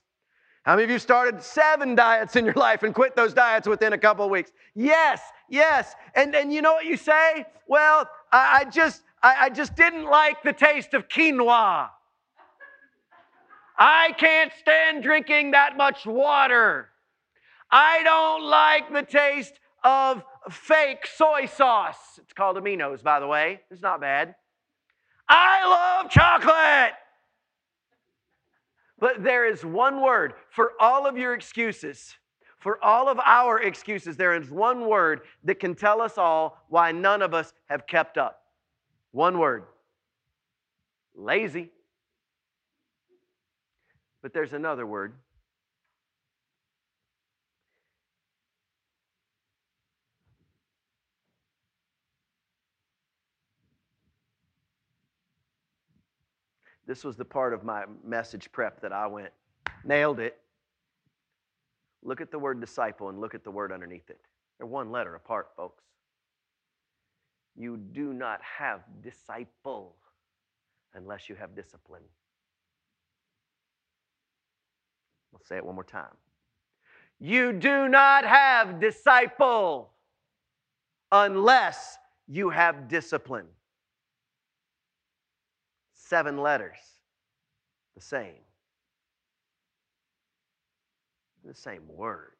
How 0.70 0.76
many 0.76 0.84
of 0.84 0.90
you 0.90 1.00
started 1.00 1.42
seven 1.42 1.96
diets 1.96 2.36
in 2.36 2.44
your 2.44 2.54
life 2.54 2.84
and 2.84 2.94
quit 2.94 3.16
those 3.16 3.34
diets 3.34 3.66
within 3.66 3.92
a 3.92 3.98
couple 3.98 4.24
of 4.24 4.30
weeks? 4.30 4.52
Yes, 4.76 5.20
yes. 5.48 5.96
And, 6.14 6.32
and 6.32 6.52
you 6.52 6.62
know 6.62 6.74
what 6.74 6.86
you 6.86 6.96
say? 6.96 7.44
Well, 7.66 8.08
I, 8.30 8.60
I 8.60 8.70
just 8.70 9.02
I, 9.20 9.34
I 9.46 9.50
just 9.50 9.74
didn't 9.74 10.04
like 10.04 10.44
the 10.44 10.52
taste 10.52 10.94
of 10.94 11.08
quinoa. 11.08 11.88
I 13.76 14.12
can't 14.16 14.52
stand 14.60 15.02
drinking 15.02 15.50
that 15.50 15.76
much 15.76 16.06
water. 16.06 16.90
I 17.72 18.04
don't 18.04 18.44
like 18.44 18.92
the 18.92 19.02
taste 19.02 19.58
of 19.82 20.22
fake 20.52 21.04
soy 21.16 21.46
sauce. 21.46 21.98
It's 22.18 22.32
called 22.32 22.56
aminos, 22.56 23.02
by 23.02 23.18
the 23.18 23.26
way. 23.26 23.62
It's 23.72 23.82
not 23.82 24.00
bad. 24.00 24.36
I 25.28 25.66
love 25.66 26.12
chocolate. 26.12 26.92
But 29.00 29.24
there 29.24 29.46
is 29.46 29.64
one 29.64 30.02
word 30.02 30.34
for 30.50 30.72
all 30.78 31.06
of 31.06 31.16
your 31.16 31.34
excuses. 31.34 32.16
For 32.58 32.82
all 32.84 33.08
of 33.08 33.18
our 33.24 33.62
excuses, 33.62 34.16
there 34.16 34.34
is 34.34 34.50
one 34.50 34.86
word 34.86 35.22
that 35.44 35.58
can 35.58 35.74
tell 35.74 36.02
us 36.02 36.18
all 36.18 36.58
why 36.68 36.92
none 36.92 37.22
of 37.22 37.32
us 37.32 37.54
have 37.70 37.86
kept 37.86 38.18
up. 38.18 38.42
One 39.12 39.38
word 39.38 39.64
lazy. 41.14 41.70
But 44.22 44.34
there's 44.34 44.52
another 44.52 44.86
word 44.86 45.14
This 56.90 57.04
was 57.04 57.14
the 57.14 57.24
part 57.24 57.54
of 57.54 57.62
my 57.62 57.84
message 58.04 58.50
prep 58.50 58.80
that 58.80 58.92
I 58.92 59.06
went, 59.06 59.30
nailed 59.84 60.18
it. 60.18 60.36
Look 62.02 62.20
at 62.20 62.32
the 62.32 62.38
word 62.40 62.60
disciple 62.60 63.10
and 63.10 63.20
look 63.20 63.32
at 63.32 63.44
the 63.44 63.50
word 63.52 63.70
underneath 63.70 64.10
it. 64.10 64.18
They're 64.58 64.66
one 64.66 64.90
letter 64.90 65.14
apart, 65.14 65.50
folks. 65.56 65.84
You 67.54 67.76
do 67.76 68.12
not 68.12 68.40
have 68.42 68.80
disciple 69.04 69.94
unless 70.92 71.28
you 71.28 71.36
have 71.36 71.54
discipline. 71.54 72.02
I'll 75.32 75.44
say 75.44 75.58
it 75.58 75.64
one 75.64 75.76
more 75.76 75.84
time. 75.84 76.16
You 77.20 77.52
do 77.52 77.86
not 77.86 78.24
have 78.24 78.80
disciple 78.80 79.92
unless 81.12 81.98
you 82.26 82.50
have 82.50 82.88
discipline 82.88 83.46
seven 86.10 86.36
letters, 86.38 86.76
the 87.94 88.02
same. 88.02 88.42
The 91.44 91.54
same 91.54 91.82
word. 91.88 92.32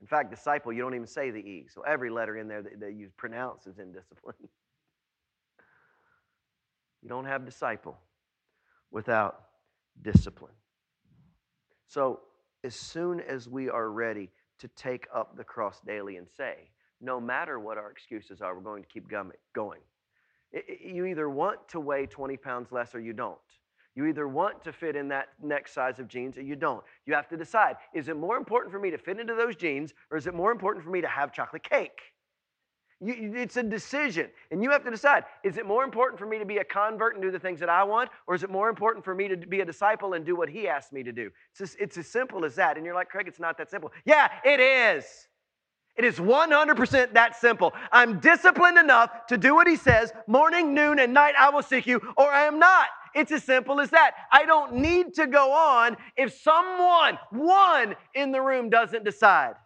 In 0.00 0.06
fact, 0.06 0.30
disciple, 0.30 0.72
you 0.72 0.80
don't 0.80 0.94
even 0.94 1.06
say 1.06 1.30
the 1.30 1.38
E. 1.38 1.66
So 1.72 1.82
every 1.82 2.08
letter 2.10 2.38
in 2.38 2.48
there 2.48 2.62
that, 2.62 2.80
that 2.80 2.94
you 2.94 3.10
pronounce 3.18 3.66
is 3.66 3.78
in 3.78 3.92
discipline. 3.92 4.34
you 7.02 7.08
don't 7.10 7.26
have 7.26 7.44
disciple 7.44 7.98
without 8.90 9.42
discipline. 10.00 10.54
So 11.86 12.20
as 12.64 12.74
soon 12.74 13.20
as 13.20 13.48
we 13.48 13.68
are 13.68 13.90
ready 13.90 14.30
to 14.60 14.68
take 14.68 15.06
up 15.14 15.36
the 15.36 15.44
cross 15.44 15.80
daily 15.86 16.16
and 16.16 16.26
say, 16.26 16.70
no 17.02 17.20
matter 17.20 17.60
what 17.60 17.76
our 17.76 17.90
excuses 17.90 18.40
are, 18.40 18.54
we're 18.54 18.62
going 18.62 18.82
to 18.82 18.88
keep 18.88 19.08
going. 19.54 19.80
You 20.52 21.06
either 21.06 21.30
want 21.30 21.68
to 21.68 21.80
weigh 21.80 22.06
20 22.06 22.36
pounds 22.36 22.72
less 22.72 22.94
or 22.94 23.00
you 23.00 23.12
don't. 23.12 23.38
You 23.96 24.06
either 24.06 24.28
want 24.28 24.62
to 24.64 24.72
fit 24.72 24.96
in 24.96 25.08
that 25.08 25.28
next 25.42 25.74
size 25.74 25.98
of 25.98 26.08
jeans 26.08 26.38
or 26.38 26.42
you 26.42 26.56
don't. 26.56 26.82
You 27.06 27.14
have 27.14 27.28
to 27.28 27.36
decide 27.36 27.76
is 27.92 28.08
it 28.08 28.16
more 28.16 28.36
important 28.36 28.72
for 28.72 28.78
me 28.78 28.90
to 28.90 28.98
fit 28.98 29.18
into 29.18 29.34
those 29.34 29.56
jeans 29.56 29.94
or 30.10 30.16
is 30.16 30.26
it 30.26 30.34
more 30.34 30.52
important 30.52 30.84
for 30.84 30.90
me 30.90 31.00
to 31.00 31.08
have 31.08 31.32
chocolate 31.32 31.64
cake? 31.64 32.00
You, 33.02 33.34
it's 33.34 33.56
a 33.56 33.62
decision. 33.62 34.28
And 34.50 34.62
you 34.62 34.70
have 34.70 34.84
to 34.84 34.90
decide 34.90 35.24
is 35.42 35.56
it 35.56 35.66
more 35.66 35.84
important 35.84 36.18
for 36.18 36.26
me 36.26 36.38
to 36.38 36.44
be 36.44 36.58
a 36.58 36.64
convert 36.64 37.14
and 37.14 37.22
do 37.22 37.30
the 37.30 37.38
things 37.38 37.58
that 37.60 37.68
I 37.68 37.82
want 37.82 38.10
or 38.26 38.34
is 38.34 38.42
it 38.42 38.50
more 38.50 38.68
important 38.68 39.04
for 39.04 39.14
me 39.14 39.26
to 39.28 39.36
be 39.36 39.60
a 39.60 39.64
disciple 39.64 40.14
and 40.14 40.24
do 40.24 40.36
what 40.36 40.48
he 40.48 40.68
asked 40.68 40.92
me 40.92 41.02
to 41.02 41.12
do? 41.12 41.30
It's, 41.50 41.58
just, 41.58 41.80
it's 41.80 41.96
as 41.96 42.06
simple 42.06 42.44
as 42.44 42.54
that. 42.56 42.76
And 42.76 42.86
you're 42.86 42.94
like, 42.94 43.08
Craig, 43.08 43.26
it's 43.26 43.40
not 43.40 43.58
that 43.58 43.70
simple. 43.70 43.90
Yeah, 44.04 44.28
it 44.44 44.60
is. 44.60 45.04
It 46.00 46.06
is 46.06 46.18
100% 46.18 47.12
that 47.12 47.36
simple. 47.36 47.74
I'm 47.92 48.20
disciplined 48.20 48.78
enough 48.78 49.26
to 49.26 49.36
do 49.36 49.54
what 49.54 49.68
he 49.68 49.76
says 49.76 50.14
morning, 50.26 50.72
noon, 50.72 50.98
and 50.98 51.12
night 51.12 51.34
I 51.38 51.50
will 51.50 51.62
seek 51.62 51.86
you, 51.86 52.00
or 52.16 52.32
I 52.32 52.44
am 52.44 52.58
not. 52.58 52.86
It's 53.14 53.30
as 53.30 53.44
simple 53.44 53.80
as 53.80 53.90
that. 53.90 54.12
I 54.32 54.46
don't 54.46 54.76
need 54.76 55.12
to 55.16 55.26
go 55.26 55.52
on 55.52 55.98
if 56.16 56.32
someone, 56.40 57.18
one 57.28 57.96
in 58.14 58.32
the 58.32 58.40
room 58.40 58.70
doesn't 58.70 59.04
decide. 59.04 59.56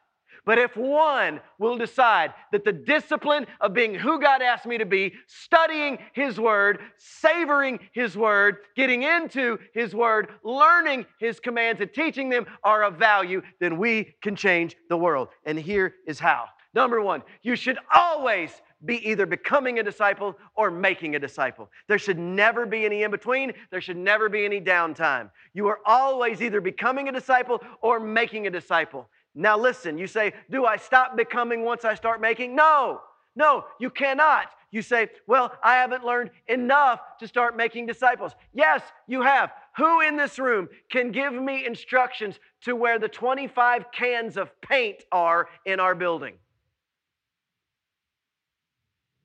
But 0.46 0.58
if 0.58 0.76
one 0.76 1.40
will 1.58 1.78
decide 1.78 2.34
that 2.52 2.64
the 2.64 2.72
discipline 2.72 3.46
of 3.60 3.72
being 3.72 3.94
who 3.94 4.20
God 4.20 4.42
asked 4.42 4.66
me 4.66 4.76
to 4.78 4.84
be, 4.84 5.14
studying 5.26 5.98
His 6.12 6.38
Word, 6.38 6.80
savoring 6.98 7.78
His 7.92 8.16
Word, 8.16 8.58
getting 8.76 9.04
into 9.04 9.58
His 9.72 9.94
Word, 9.94 10.28
learning 10.42 11.06
His 11.18 11.40
commands, 11.40 11.80
and 11.80 11.92
teaching 11.92 12.28
them 12.28 12.46
are 12.62 12.84
of 12.84 12.96
value, 12.96 13.40
then 13.58 13.78
we 13.78 14.14
can 14.22 14.36
change 14.36 14.76
the 14.90 14.96
world. 14.96 15.28
And 15.46 15.58
here 15.58 15.94
is 16.06 16.18
how. 16.18 16.46
Number 16.74 17.00
one, 17.00 17.22
you 17.42 17.56
should 17.56 17.78
always 17.94 18.50
be 18.84 19.08
either 19.08 19.24
becoming 19.26 19.78
a 19.78 19.82
disciple 19.82 20.36
or 20.56 20.70
making 20.70 21.14
a 21.14 21.18
disciple. 21.18 21.70
There 21.88 21.98
should 21.98 22.18
never 22.18 22.66
be 22.66 22.84
any 22.84 23.02
in 23.02 23.10
between. 23.10 23.52
There 23.70 23.80
should 23.80 23.96
never 23.96 24.28
be 24.28 24.44
any 24.44 24.60
downtime. 24.60 25.30
You 25.54 25.68
are 25.68 25.78
always 25.86 26.42
either 26.42 26.60
becoming 26.60 27.08
a 27.08 27.12
disciple 27.12 27.62
or 27.80 27.98
making 27.98 28.46
a 28.46 28.50
disciple. 28.50 29.08
Now, 29.34 29.58
listen, 29.58 29.98
you 29.98 30.06
say, 30.06 30.32
Do 30.50 30.64
I 30.64 30.76
stop 30.76 31.16
becoming 31.16 31.64
once 31.64 31.84
I 31.84 31.94
start 31.94 32.20
making? 32.20 32.54
No, 32.54 33.00
no, 33.34 33.64
you 33.80 33.90
cannot. 33.90 34.46
You 34.70 34.80
say, 34.80 35.08
Well, 35.26 35.52
I 35.62 35.74
haven't 35.74 36.04
learned 36.04 36.30
enough 36.46 37.00
to 37.18 37.26
start 37.26 37.56
making 37.56 37.86
disciples. 37.86 38.32
Yes, 38.52 38.82
you 39.08 39.22
have. 39.22 39.52
Who 39.76 40.02
in 40.02 40.16
this 40.16 40.38
room 40.38 40.68
can 40.88 41.10
give 41.10 41.32
me 41.32 41.66
instructions 41.66 42.38
to 42.62 42.76
where 42.76 43.00
the 43.00 43.08
25 43.08 43.90
cans 43.90 44.36
of 44.36 44.50
paint 44.60 45.02
are 45.10 45.48
in 45.66 45.80
our 45.80 45.96
building? 45.96 46.34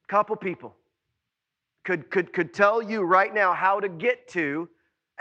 Couple 0.08 0.36
people 0.36 0.76
could, 1.84 2.10
could, 2.10 2.34
could 2.34 2.52
tell 2.52 2.82
you 2.82 3.04
right 3.04 3.32
now 3.32 3.54
how 3.54 3.80
to 3.80 3.88
get 3.88 4.28
to 4.30 4.68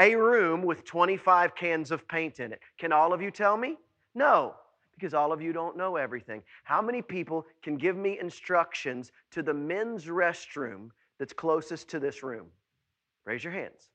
a 0.01 0.15
room 0.15 0.63
with 0.63 0.87
25 0.87 1.55
cans 1.55 1.91
of 1.91 2.09
paint 2.09 2.41
in 2.41 2.53
it. 2.53 2.61
Can 2.79 2.91
all 2.91 3.13
of 3.13 3.21
you 3.21 3.31
tell 3.31 3.59
me? 3.59 3.77
No 4.15 4.55
because 4.99 5.15
all 5.15 5.33
of 5.33 5.41
you 5.41 5.53
don't 5.53 5.77
know 5.77 5.97
everything. 5.97 6.43
How 6.65 6.83
many 6.83 7.03
people 7.03 7.47
can 7.63 7.77
give 7.77 7.97
me 7.97 8.19
instructions 8.21 9.13
to 9.31 9.43
the 9.43 9.55
men's 9.55 10.07
restroom 10.07 10.91
that's 11.19 11.33
closest 11.33 11.89
to 11.91 12.01
this 12.01 12.23
room? 12.23 12.47
Raise 13.25 13.45
your 13.45 13.53
hands. 13.53 13.91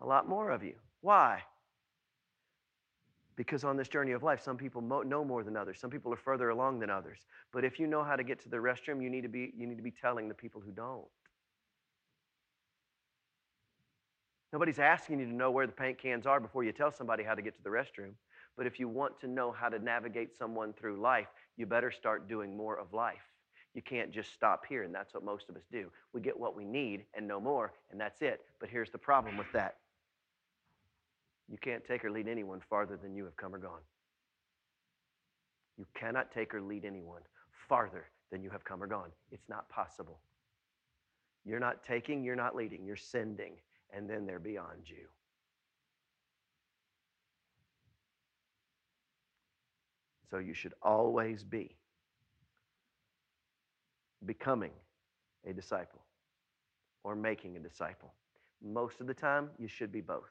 A 0.00 0.06
lot 0.06 0.28
more 0.28 0.50
of 0.50 0.62
you. 0.62 0.74
Why? 1.00 1.42
Because 3.36 3.64
on 3.64 3.76
this 3.76 3.88
journey 3.88 4.12
of 4.12 4.22
life, 4.22 4.40
some 4.42 4.56
people 4.56 4.80
know 4.80 5.24
more 5.24 5.42
than 5.42 5.56
others. 5.56 5.78
Some 5.80 5.90
people 5.90 6.12
are 6.12 6.16
further 6.16 6.50
along 6.50 6.78
than 6.80 6.90
others. 6.90 7.20
But 7.52 7.64
if 7.64 7.80
you 7.80 7.86
know 7.86 8.04
how 8.04 8.16
to 8.16 8.22
get 8.22 8.40
to 8.42 8.48
the 8.48 8.58
restroom, 8.58 9.02
you 9.02 9.10
need 9.10 9.22
to 9.22 9.28
be, 9.28 9.52
you 9.56 9.66
need 9.66 9.76
to 9.76 9.82
be 9.82 9.90
telling 9.90 10.28
the 10.28 10.34
people 10.34 10.60
who 10.60 10.70
don't. 10.70 11.06
Nobody's 14.52 14.78
asking 14.78 15.18
you 15.18 15.26
to 15.26 15.34
know 15.34 15.50
where 15.50 15.66
the 15.66 15.72
paint 15.72 15.98
cans 15.98 16.26
are 16.26 16.38
before 16.38 16.62
you 16.62 16.70
tell 16.70 16.92
somebody 16.92 17.24
how 17.24 17.34
to 17.34 17.42
get 17.42 17.56
to 17.56 17.62
the 17.64 17.70
restroom. 17.70 18.12
But 18.56 18.66
if 18.66 18.78
you 18.78 18.88
want 18.88 19.20
to 19.20 19.26
know 19.26 19.50
how 19.52 19.68
to 19.68 19.78
navigate 19.78 20.36
someone 20.38 20.72
through 20.72 21.00
life, 21.00 21.26
you 21.56 21.66
better 21.66 21.90
start 21.90 22.28
doing 22.28 22.56
more 22.56 22.78
of 22.78 22.92
life. 22.92 23.22
You 23.74 23.82
can't 23.82 24.12
just 24.12 24.32
stop 24.32 24.64
here, 24.68 24.84
and 24.84 24.94
that's 24.94 25.12
what 25.12 25.24
most 25.24 25.48
of 25.48 25.56
us 25.56 25.64
do. 25.72 25.90
We 26.12 26.20
get 26.20 26.38
what 26.38 26.56
we 26.56 26.64
need 26.64 27.04
and 27.14 27.26
no 27.26 27.40
more, 27.40 27.72
and 27.90 28.00
that's 28.00 28.22
it. 28.22 28.42
But 28.60 28.68
here's 28.68 28.90
the 28.90 28.98
problem 28.98 29.36
with 29.36 29.50
that 29.52 29.76
you 31.50 31.58
can't 31.58 31.84
take 31.84 32.04
or 32.04 32.10
lead 32.10 32.28
anyone 32.28 32.60
farther 32.70 32.96
than 32.96 33.14
you 33.14 33.24
have 33.24 33.36
come 33.36 33.54
or 33.54 33.58
gone. 33.58 33.82
You 35.76 35.86
cannot 35.94 36.32
take 36.32 36.54
or 36.54 36.62
lead 36.62 36.84
anyone 36.84 37.22
farther 37.68 38.06
than 38.30 38.42
you 38.42 38.50
have 38.50 38.64
come 38.64 38.82
or 38.82 38.86
gone. 38.86 39.10
It's 39.30 39.48
not 39.48 39.68
possible. 39.68 40.20
You're 41.44 41.60
not 41.60 41.82
taking, 41.82 42.24
you're 42.24 42.36
not 42.36 42.56
leading, 42.56 42.86
you're 42.86 42.96
sending, 42.96 43.54
and 43.94 44.08
then 44.08 44.24
they're 44.24 44.38
beyond 44.38 44.88
you. 44.88 45.06
So 50.30 50.38
you 50.38 50.54
should 50.54 50.74
always 50.82 51.44
be 51.44 51.76
becoming 54.24 54.72
a 55.46 55.52
disciple 55.52 56.02
or 57.02 57.14
making 57.14 57.56
a 57.56 57.60
disciple. 57.60 58.12
Most 58.62 59.00
of 59.00 59.06
the 59.06 59.14
time, 59.14 59.50
you 59.58 59.68
should 59.68 59.92
be 59.92 60.00
both. 60.00 60.30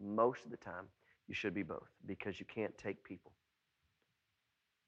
Most 0.00 0.44
of 0.44 0.50
the 0.50 0.56
time, 0.56 0.86
you 1.28 1.34
should 1.34 1.54
be 1.54 1.62
both 1.62 1.88
because 2.06 2.38
you 2.38 2.46
can't 2.46 2.76
take 2.78 3.02
people 3.02 3.32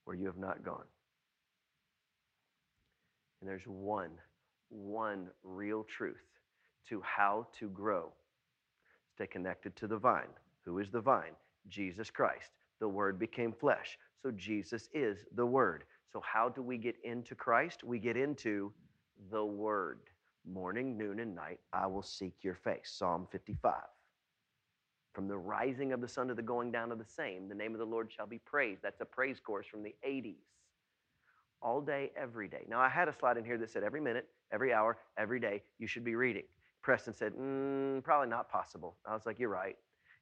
where 0.05 0.17
you 0.17 0.27
have 0.27 0.39
not 0.39 0.63
gone. 0.63 0.85
And 3.41 3.51
there's 3.51 3.67
one, 3.67 4.11
one 4.69 5.29
real 5.43 5.85
truth 5.85 6.23
to 6.89 7.03
how 7.03 7.49
to 7.59 7.69
grow. 7.71 8.13
Stay 9.15 9.27
connected 9.27 9.75
to 9.77 9.87
the 9.87 9.97
vine. 9.97 10.29
Who 10.65 10.79
is 10.79 10.91
the 10.91 11.01
vine? 11.01 11.33
Jesus 11.69 12.11
Christ 12.11 12.51
the 12.81 12.89
Word 12.89 13.19
became 13.19 13.53
flesh. 13.53 13.99
So 14.23 14.31
Jesus 14.31 14.89
is 14.93 15.19
the 15.35 15.47
Word. 15.47 15.85
So, 16.13 16.23
how 16.25 16.49
do 16.49 16.63
we 16.63 16.79
get 16.79 16.97
into 17.05 17.35
Christ? 17.35 17.85
We 17.85 17.99
get 17.99 18.17
into 18.17 18.73
the 19.31 19.45
Word. 19.45 20.01
Morning, 20.49 20.97
noon, 20.97 21.19
and 21.21 21.35
night, 21.35 21.59
I 21.73 21.87
will 21.87 22.03
seek 22.03 22.35
your 22.43 22.55
face. 22.55 22.95
Psalm 22.97 23.27
55. 23.33 23.75
From 25.13 25.27
the 25.29 25.37
rising 25.37 25.93
of 25.93 26.01
the 26.01 26.09
sun 26.09 26.29
to 26.29 26.35
the 26.35 26.43
going 26.43 26.71
down 26.71 26.93
of 26.93 26.99
the 26.99 27.05
same, 27.05 27.49
the 27.49 27.55
name 27.55 27.73
of 27.73 27.79
the 27.79 27.85
Lord 27.85 28.13
shall 28.13 28.27
be 28.27 28.39
praised. 28.39 28.83
That's 28.83 29.01
a 29.01 29.05
praise 29.05 29.41
course 29.41 29.67
from 29.67 29.83
the 29.83 29.95
80s. 30.07 30.37
All 31.63 31.81
day, 31.81 32.13
every 32.17 32.49
day. 32.49 32.65
Now, 32.69 32.81
I 32.81 32.89
had 32.89 33.09
a 33.09 33.15
slide 33.19 33.39
in 33.39 33.45
here 33.45 33.59
that 33.59 33.71
said 33.71 33.83
every 33.83 34.01
minute, 34.01 34.29
every 34.53 34.73
hour, 34.73 34.99
every 35.19 35.41
day, 35.41 35.63
you 35.79 35.87
should 35.87 36.05
be 36.05 36.15
reading. 36.15 36.45
Preston 36.83 37.15
said, 37.15 37.33
mm, 37.35 38.05
probably 38.05 38.29
not 38.29 38.49
possible. 38.49 38.97
I 39.05 39.15
was 39.15 39.27
like, 39.27 39.39
you're 39.39 39.49
right. 39.49 39.77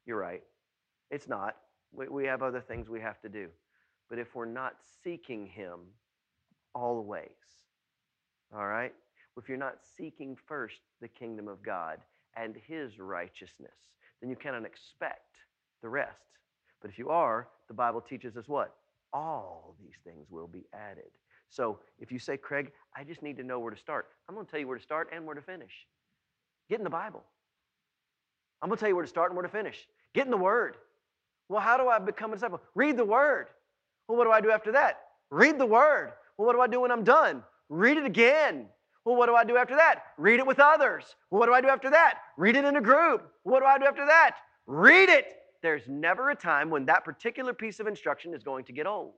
You're 0.07 0.19
right. 0.19 0.43
It's 1.11 1.29
not. 1.29 1.57
We, 1.95 2.09
we 2.09 2.25
have 2.27 2.43
other 2.43 2.61
things 2.61 2.89
we 2.89 3.01
have 3.01 3.21
to 3.23 3.29
do. 3.29 3.49
But 4.11 4.19
if 4.19 4.35
we're 4.35 4.45
not 4.45 4.75
seeking 5.03 5.47
Him 5.47 5.81
always, 6.75 7.29
all 8.55 8.67
right? 8.67 8.93
If 9.37 9.49
you're 9.49 9.59
not 9.59 9.79
seeking 9.97 10.37
first 10.47 10.81
the 11.01 11.09
kingdom 11.09 11.49
of 11.49 11.63
God 11.63 11.99
and 12.37 12.57
His 12.67 12.99
righteousness, 12.99 13.75
then 14.21 14.31
you 14.31 14.37
cannot 14.37 14.65
expect 14.65 15.37
the 15.83 15.89
rest. 15.89 16.19
But 16.81 16.91
if 16.91 16.99
you 16.99 17.09
are, 17.09 17.49
the 17.69 17.75
Bible 17.75 18.01
teaches 18.01 18.37
us 18.37 18.47
what? 18.47 18.75
All 19.13 19.75
these 19.81 19.97
things 20.05 20.27
will 20.31 20.47
be 20.47 20.65
added. 20.73 21.11
So 21.51 21.79
if 21.99 22.11
you 22.11 22.19
say, 22.19 22.37
Craig, 22.37 22.73
I 22.97 23.05
just 23.05 23.23
need 23.23 23.37
to 23.37 23.45
know 23.45 23.59
where 23.59 23.71
to 23.71 23.79
start, 23.79 24.09
I'm 24.29 24.35
going 24.35 24.47
to 24.47 24.51
tell 24.51 24.61
you 24.61 24.69
where 24.69 24.77
to 24.77 24.83
start 24.83 25.11
and 25.13 25.25
where 25.25 25.35
to 25.35 25.43
finish. 25.43 25.73
Get 26.69 26.79
in 26.79 26.85
the 26.85 26.91
Bible. 26.91 27.23
I'm 28.61 28.69
going 28.69 28.77
to 28.77 28.81
tell 28.81 28.89
you 28.89 28.97
where 28.97 29.05
to 29.05 29.11
start 29.11 29.31
and 29.31 29.37
where 29.37 29.47
to 29.47 29.53
finish. 29.53 29.87
Get 30.15 30.25
in 30.25 30.31
the 30.31 30.37
Word. 30.37 30.77
Well, 31.49 31.61
how 31.61 31.77
do 31.77 31.89
I 31.89 31.99
become 31.99 32.33
a 32.33 32.37
disciple? 32.37 32.61
Read 32.75 32.97
the 32.97 33.05
Word. 33.05 33.47
Well, 34.09 34.19
what 34.19 34.25
do 34.25 34.33
I 34.33 34.41
do 34.41 34.51
after 34.51 34.73
that? 34.73 35.01
Read 35.31 35.59
the 35.59 35.67
Word. 35.67 36.13
Well, 36.37 36.47
what 36.47 36.55
do 36.55 36.61
I 36.61 36.67
do 36.67 36.81
when 36.81 36.91
I'm 36.91 37.05
done? 37.05 37.43
Read 37.69 37.97
it 37.97 38.05
again. 38.05 38.67
Well, 39.05 39.17
what 39.17 39.27
do 39.27 39.35
I 39.35 39.45
do 39.45 39.57
after 39.57 39.77
that? 39.77 40.03
Read 40.17 40.41
it 40.41 40.47
with 40.47 40.59
others. 40.59 41.05
Well, 41.31 41.41
what 41.41 41.47
do 41.47 41.53
I 41.53 41.61
do 41.61 41.69
after 41.69 41.91
that? 41.91 42.19
Read 42.37 42.57
it 42.57 42.65
in 42.65 42.77
a 42.77 42.81
group. 42.81 43.29
What 43.43 43.61
do 43.61 43.67
I 43.67 43.79
do 43.79 43.85
after 43.85 44.07
that? 44.07 44.37
Read 44.67 45.11
it. 45.11 45.27
There's 45.63 45.87
never 45.89 46.31
a 46.31 46.35
time 46.35 46.71
when 46.71 46.87
that 46.87 47.05
particular 47.05 47.53
piece 47.53 47.81
of 47.81 47.87
instruction 47.87 48.35
is 48.35 48.43
going 48.43 48.65
to 48.65 48.73
get 48.73 48.87
old, 48.87 49.15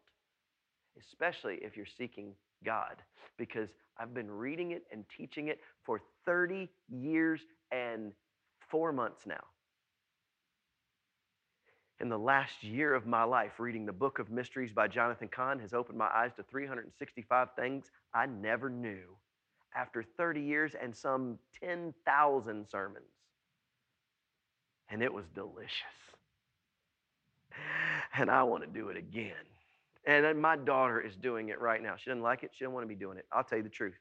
especially 0.99 1.59
if 1.62 1.77
you're 1.77 1.87
seeking 1.87 2.33
God, 2.65 2.97
because 3.37 3.69
I've 3.99 4.15
been 4.15 4.31
reading 4.31 4.73
it 4.73 4.85
and 4.93 5.05
teaching 5.17 5.49
it 5.49 5.61
for 5.85 6.01
30 6.25 6.69
years 6.89 7.41
and 7.73 8.12
four 8.69 8.93
months 8.93 9.27
now 9.27 9.43
in 12.01 12.09
the 12.09 12.19
last 12.19 12.63
year 12.63 12.95
of 12.95 13.07
my 13.07 13.25
life, 13.25 13.53
reading 13.59 13.87
the 13.87 13.93
Book 13.93 14.19
of 14.19 14.31
Mysteries 14.31 14.73
by 14.73 14.87
Jonathan 14.87 15.29
Cahn 15.29 15.59
has 15.61 15.73
opened 15.73 15.97
my 15.97 16.11
eyes 16.15 16.33
to 16.37 16.43
365 16.43 17.49
things 17.57 17.91
I 18.13 18.27
never 18.27 18.69
knew 18.69 19.17
after 19.75 20.03
30 20.03 20.41
years 20.41 20.73
and 20.81 20.95
some 20.95 21.39
10,000 21.63 22.67
sermons. 22.71 23.05
And 24.91 25.03
it 25.03 25.13
was 25.13 25.25
delicious. 25.35 25.71
And 28.19 28.31
I 28.31 28.43
want 28.45 28.63
to 28.63 28.69
do 28.69 28.89
it 28.89 28.97
again. 28.97 29.33
And 30.07 30.41
my 30.41 30.57
daughter 30.57 31.01
is 31.01 31.17
doing 31.17 31.49
it 31.49 31.61
right 31.61 31.83
now. 31.83 31.97
She 31.97 32.09
doesn't 32.09 32.23
like 32.23 32.45
it. 32.45 32.51
She 32.55 32.65
doesn't 32.65 32.73
want 32.73 32.85
to 32.85 32.89
be 32.89 32.95
doing 32.95 33.19
it. 33.19 33.27
I'll 33.33 33.45
tell 33.45 33.59
you 33.59 33.65
the 33.65 33.69
truth. 33.69 33.95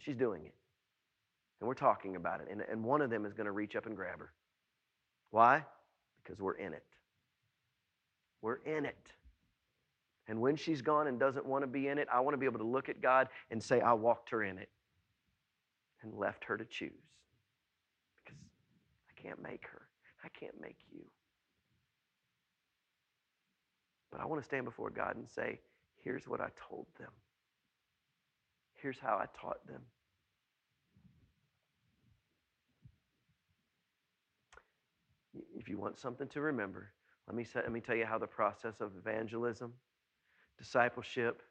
She's 0.00 0.16
doing 0.16 0.44
it. 0.44 0.54
And 1.60 1.68
we're 1.68 1.74
talking 1.74 2.16
about 2.16 2.40
it. 2.40 2.48
And, 2.50 2.62
and 2.70 2.84
one 2.84 3.00
of 3.00 3.08
them 3.08 3.24
is 3.24 3.32
going 3.32 3.46
to 3.46 3.52
reach 3.52 3.76
up 3.76 3.86
and 3.86 3.96
grab 3.96 4.18
her. 4.18 4.32
Why? 5.30 5.64
Because 6.26 6.40
we're 6.40 6.54
in 6.54 6.72
it. 6.72 6.84
We're 8.42 8.60
in 8.64 8.84
it. 8.84 9.12
And 10.28 10.40
when 10.40 10.56
she's 10.56 10.82
gone 10.82 11.06
and 11.06 11.20
doesn't 11.20 11.46
want 11.46 11.62
to 11.62 11.68
be 11.68 11.88
in 11.88 11.98
it, 11.98 12.08
I 12.12 12.20
want 12.20 12.34
to 12.34 12.38
be 12.38 12.46
able 12.46 12.58
to 12.58 12.66
look 12.66 12.88
at 12.88 13.00
God 13.00 13.28
and 13.50 13.62
say, 13.62 13.80
I 13.80 13.92
walked 13.92 14.30
her 14.30 14.42
in 14.42 14.58
it 14.58 14.68
and 16.02 16.12
left 16.14 16.44
her 16.44 16.56
to 16.56 16.64
choose. 16.64 16.90
Because 18.24 18.38
I 19.08 19.20
can't 19.20 19.40
make 19.40 19.66
her, 19.72 19.82
I 20.24 20.28
can't 20.28 20.60
make 20.60 20.78
you. 20.92 21.04
But 24.10 24.20
I 24.20 24.26
want 24.26 24.40
to 24.40 24.44
stand 24.44 24.64
before 24.64 24.90
God 24.90 25.16
and 25.16 25.28
say, 25.28 25.60
here's 26.02 26.26
what 26.26 26.40
I 26.40 26.48
told 26.68 26.86
them, 26.98 27.10
here's 28.74 28.98
how 28.98 29.16
I 29.16 29.26
taught 29.40 29.64
them. 29.66 29.82
If 35.66 35.70
you 35.70 35.78
want 35.78 35.98
something 35.98 36.28
to 36.28 36.40
remember, 36.40 36.92
Let 37.26 37.36
me, 37.36 37.44
say, 37.44 37.60
let 37.62 37.72
me 37.72 37.80
tell 37.80 37.96
you 37.96 38.06
how 38.06 38.18
the 38.18 38.26
process 38.26 38.74
of 38.80 38.92
evangelism, 38.96 39.72
discipleship, 40.58 41.42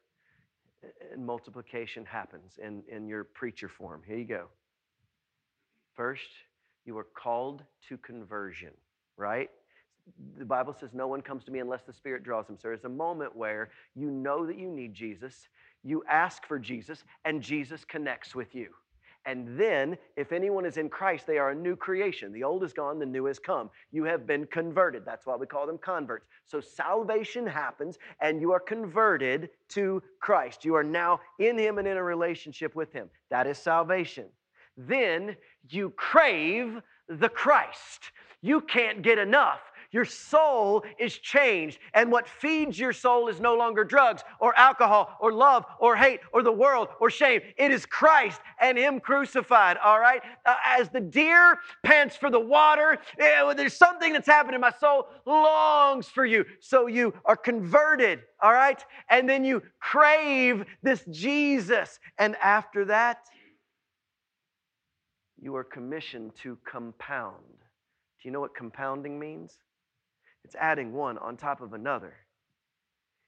and 1.11 1.25
multiplication 1.25 2.05
happens 2.05 2.57
in, 2.63 2.83
in 2.87 3.07
your 3.07 3.25
preacher 3.25 3.67
form. 3.67 4.01
Here 4.05 4.17
you 4.17 4.25
go. 4.25 4.47
First, 5.95 6.29
you 6.85 6.97
are 6.97 7.07
called 7.15 7.63
to 7.89 7.97
conversion, 7.97 8.71
right? 9.17 9.49
The 10.37 10.45
Bible 10.45 10.75
says 10.79 10.91
no 10.93 11.07
one 11.07 11.21
comes 11.21 11.43
to 11.45 11.51
me 11.51 11.59
unless 11.59 11.81
the 11.83 11.93
Spirit 11.93 12.23
draws 12.23 12.45
them. 12.47 12.57
So 12.57 12.67
there's 12.69 12.85
a 12.85 12.89
moment 12.89 13.35
where 13.35 13.69
you 13.95 14.09
know 14.11 14.45
that 14.45 14.57
you 14.57 14.69
need 14.69 14.93
Jesus, 14.93 15.49
you 15.83 16.03
ask 16.09 16.45
for 16.45 16.59
Jesus, 16.59 17.03
and 17.25 17.41
Jesus 17.41 17.83
connects 17.83 18.33
with 18.33 18.55
you. 18.55 18.69
And 19.25 19.59
then, 19.59 19.97
if 20.15 20.31
anyone 20.31 20.65
is 20.65 20.77
in 20.77 20.87
Christ, 20.87 21.25
they 21.25 21.39
are 21.39 21.49
a 21.49 21.55
new 21.55 21.75
creation. 21.75 22.31
The 22.31 22.43
old 22.43 22.63
is 22.63 22.73
gone, 22.73 22.99
the 22.99 23.05
new 23.05 23.25
has 23.25 23.39
come. 23.39 23.71
You 23.91 24.03
have 24.03 24.27
been 24.27 24.45
converted. 24.45 25.03
That's 25.03 25.25
why 25.25 25.35
we 25.35 25.47
call 25.47 25.65
them 25.65 25.79
converts. 25.79 26.27
So, 26.45 26.61
salvation 26.61 27.47
happens, 27.47 27.97
and 28.21 28.39
you 28.39 28.51
are 28.51 28.59
converted 28.59 29.49
to 29.69 30.03
Christ. 30.19 30.63
You 30.63 30.75
are 30.75 30.83
now 30.83 31.21
in 31.39 31.57
Him 31.57 31.79
and 31.79 31.87
in 31.87 31.97
a 31.97 32.03
relationship 32.03 32.75
with 32.75 32.93
Him. 32.93 33.09
That 33.31 33.47
is 33.47 33.57
salvation. 33.57 34.25
Then 34.77 35.35
you 35.69 35.89
crave 35.91 36.81
the 37.07 37.29
Christ. 37.29 38.11
You 38.41 38.61
can't 38.61 39.01
get 39.01 39.17
enough. 39.17 39.61
Your 39.95 40.03
soul 40.03 40.83
is 40.99 41.17
changed. 41.19 41.79
And 41.93 42.11
what 42.11 42.27
feeds 42.27 42.77
your 42.77 42.91
soul 42.91 43.29
is 43.29 43.39
no 43.39 43.55
longer 43.55 43.85
drugs 43.85 44.25
or 44.41 44.53
alcohol 44.59 45.15
or 45.21 45.31
love 45.31 45.63
or 45.79 45.95
hate 45.95 46.19
or 46.33 46.43
the 46.43 46.51
world 46.51 46.89
or 46.99 47.09
shame. 47.09 47.39
It 47.57 47.71
is 47.71 47.85
Christ 47.85 48.41
and 48.59 48.77
Him 48.77 48.99
crucified, 48.99 49.77
all 49.77 50.01
right? 50.01 50.21
Uh, 50.45 50.55
as 50.65 50.89
the 50.89 50.99
deer 50.99 51.59
pants 51.81 52.17
for 52.17 52.29
the 52.29 52.41
water, 52.41 52.97
eh, 53.19 53.53
there's 53.53 53.77
something 53.77 54.11
that's 54.11 54.27
happening. 54.27 54.55
In 54.55 54.61
my 54.61 54.73
soul 54.81 55.07
longs 55.25 56.09
for 56.09 56.25
you. 56.25 56.43
So 56.59 56.87
you 56.87 57.13
are 57.23 57.37
converted, 57.37 58.19
all 58.41 58.51
right? 58.51 58.83
And 59.09 59.29
then 59.29 59.45
you 59.45 59.63
crave 59.79 60.65
this 60.83 61.05
Jesus. 61.09 62.01
And 62.17 62.35
after 62.43 62.83
that, 62.83 63.19
you 65.41 65.55
are 65.55 65.63
commissioned 65.63 66.35
to 66.43 66.57
compound. 66.69 67.45
Do 68.21 68.27
you 68.27 68.31
know 68.31 68.41
what 68.41 68.53
compounding 68.55 69.17
means? 69.17 69.57
It's 70.45 70.55
adding 70.59 70.93
one 70.93 71.17
on 71.17 71.37
top 71.37 71.59
of 71.59 71.73
another. 71.73 72.13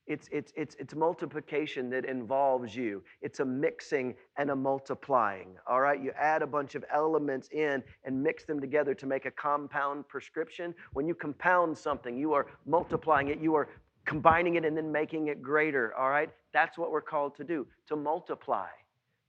It's, 0.05 0.29
it's, 0.31 0.53
it's, 0.55 0.75
it's 0.77 0.93
multiplication 0.93 1.89
that 1.89 2.05
involves 2.05 2.75
you. 2.75 3.03
It's 3.23 3.39
a 3.39 3.45
mixing 3.45 4.13
and 4.37 4.51
a 4.51 4.55
multiplying. 4.55 5.55
All 5.65 5.81
right? 5.81 5.99
You 5.99 6.11
add 6.11 6.43
a 6.43 6.47
bunch 6.47 6.75
of 6.75 6.85
elements 6.93 7.49
in 7.51 7.83
and 8.03 8.21
mix 8.21 8.45
them 8.45 8.61
together 8.61 8.93
to 8.93 9.07
make 9.07 9.25
a 9.25 9.31
compound 9.31 10.07
prescription. 10.07 10.75
When 10.93 11.07
you 11.07 11.15
compound 11.15 11.75
something, 11.75 12.15
you 12.15 12.33
are 12.33 12.45
multiplying 12.67 13.29
it, 13.29 13.39
you 13.39 13.55
are 13.55 13.67
combining 14.05 14.53
it 14.53 14.63
and 14.63 14.77
then 14.77 14.91
making 14.91 15.29
it 15.29 15.41
greater. 15.41 15.95
All 15.95 16.11
right? 16.11 16.29
That's 16.53 16.77
what 16.77 16.91
we're 16.91 17.01
called 17.01 17.35
to 17.37 17.43
do 17.43 17.65
to 17.87 17.95
multiply, 17.95 18.67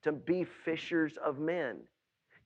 to 0.02 0.12
be 0.12 0.44
fishers 0.44 1.16
of 1.24 1.38
men. 1.38 1.78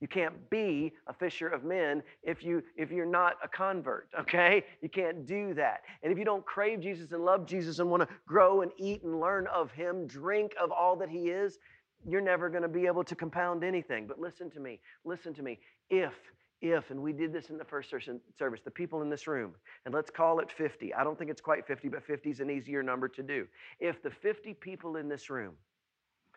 You 0.03 0.09
can't 0.09 0.51
be 0.51 0.93
a 1.07 1.13
fisher 1.13 1.47
of 1.47 1.63
men 1.63 2.03
if 2.25 2.43
you 2.43 2.65
if 2.77 2.91
you're 2.91 3.07
not 3.07 3.37
a 3.41 3.47
convert, 3.47 4.09
okay? 4.21 4.65
You 4.83 4.89
can't 4.89 5.25
do 5.25 5.55
that. 5.55 5.83
And 6.03 6.13
if 6.13 6.19
you 6.19 6.25
don't 6.25 6.45
crave 6.45 6.81
Jesus 6.81 7.13
and 7.13 7.25
love 7.25 7.47
Jesus 7.47 7.79
and 7.79 7.89
want 7.89 8.03
to 8.03 8.09
grow 8.27 8.63
and 8.63 8.73
eat 8.77 9.05
and 9.05 9.21
learn 9.21 9.47
of 9.47 9.71
him, 9.71 10.09
drink 10.09 10.55
of 10.61 10.73
all 10.73 10.97
that 10.97 11.09
he 11.09 11.31
is, 11.31 11.61
you're 12.05 12.21
never 12.21 12.51
going 12.51 12.65
to 12.65 12.69
be 12.69 12.87
able 12.87 13.05
to 13.05 13.15
compound 13.15 13.63
anything. 13.63 14.09
But 14.09 14.19
listen 14.19 14.51
to 14.51 14.61
me. 14.61 14.81
Listen 15.05 15.33
to 15.35 15.43
me. 15.43 15.61
If 15.89 16.15
if, 16.61 16.91
and 16.91 17.01
we 17.01 17.13
did 17.13 17.33
this 17.33 17.51
in 17.51 17.59
the 17.59 17.65
first 17.65 17.91
service, 17.91 18.61
the 18.65 18.71
people 18.71 19.03
in 19.03 19.11
this 19.11 19.29
room, 19.29 19.53
and 19.85 19.95
let's 19.95 20.11
call 20.11 20.39
it 20.41 20.51
50. 20.51 20.95
I 20.95 21.05
don't 21.05 21.19
think 21.19 21.31
it's 21.31 21.41
quite 21.41 21.67
50, 21.67 21.89
but 21.89 22.05
50 22.05 22.31
is 22.31 22.41
an 22.41 22.51
easier 22.51 22.85
number 22.85 23.09
to 23.09 23.23
do. 23.23 23.47
If 23.81 24.01
the 24.01 24.11
50 24.11 24.55
people 24.55 24.97
in 24.97 25.09
this 25.09 25.29
room 25.29 25.55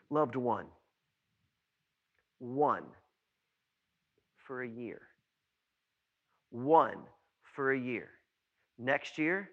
loved 0.09 0.35
one, 0.35 0.65
one, 2.39 2.85
for 4.45 4.63
a 4.63 4.69
year. 4.69 5.01
One 6.51 6.97
for 7.43 7.73
a 7.73 7.79
year. 7.79 8.09
Next 8.77 9.17
year, 9.17 9.49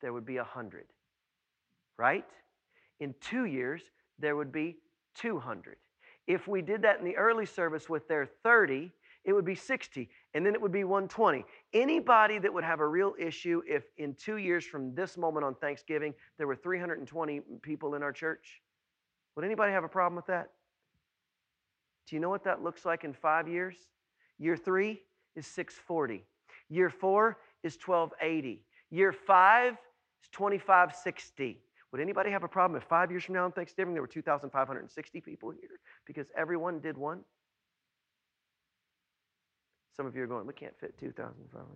there 0.00 0.12
would 0.12 0.26
be 0.26 0.36
a 0.36 0.42
100, 0.42 0.86
right? 1.98 2.24
In 3.00 3.14
two 3.20 3.46
years, 3.46 3.82
there 4.18 4.36
would 4.36 4.52
be 4.52 4.76
200. 5.16 5.76
If 6.26 6.48
we 6.48 6.62
did 6.62 6.82
that 6.82 6.98
in 6.98 7.04
the 7.04 7.16
early 7.16 7.46
service 7.46 7.88
with 7.88 8.08
their 8.08 8.26
30, 8.42 8.90
it 9.24 9.32
would 9.32 9.44
be 9.44 9.54
60, 9.54 10.10
and 10.34 10.44
then 10.44 10.54
it 10.54 10.60
would 10.60 10.72
be 10.72 10.84
120. 10.84 11.44
Anybody 11.72 12.38
that 12.38 12.52
would 12.52 12.64
have 12.64 12.80
a 12.80 12.86
real 12.86 13.14
issue 13.18 13.62
if 13.66 13.84
in 13.96 14.14
two 14.14 14.36
years 14.36 14.64
from 14.64 14.94
this 14.94 15.16
moment 15.16 15.44
on 15.44 15.54
Thanksgiving, 15.54 16.12
there 16.36 16.46
were 16.46 16.56
320 16.56 17.40
people 17.62 17.94
in 17.94 18.02
our 18.02 18.12
church? 18.12 18.60
Would 19.36 19.44
anybody 19.44 19.72
have 19.72 19.84
a 19.84 19.88
problem 19.88 20.16
with 20.16 20.26
that? 20.26 20.50
Do 22.06 22.16
you 22.16 22.20
know 22.20 22.28
what 22.28 22.44
that 22.44 22.62
looks 22.62 22.84
like 22.84 23.04
in 23.04 23.14
five 23.14 23.48
years? 23.48 23.76
Year 24.38 24.56
three 24.56 25.02
is 25.36 25.46
640. 25.46 26.24
Year 26.68 26.90
four 26.90 27.38
is 27.62 27.78
1280. 27.84 28.62
Year 28.90 29.12
five 29.12 29.72
is 30.22 30.28
2560. 30.32 31.60
Would 31.92 32.00
anybody 32.00 32.30
have 32.30 32.42
a 32.42 32.48
problem 32.48 32.80
if 32.80 32.88
five 32.88 33.10
years 33.10 33.24
from 33.24 33.36
now 33.36 33.44
on 33.44 33.52
Thanksgiving 33.52 33.94
there 33.94 34.02
were 34.02 34.08
2,560 34.08 35.20
people 35.20 35.50
here 35.50 35.78
because 36.06 36.26
everyone 36.36 36.80
did 36.80 36.98
one? 36.98 37.20
Some 39.96 40.06
of 40.06 40.16
you 40.16 40.24
are 40.24 40.26
going, 40.26 40.44
we 40.44 40.54
can't 40.54 40.76
fit 40.80 40.98
2,500. 40.98 41.66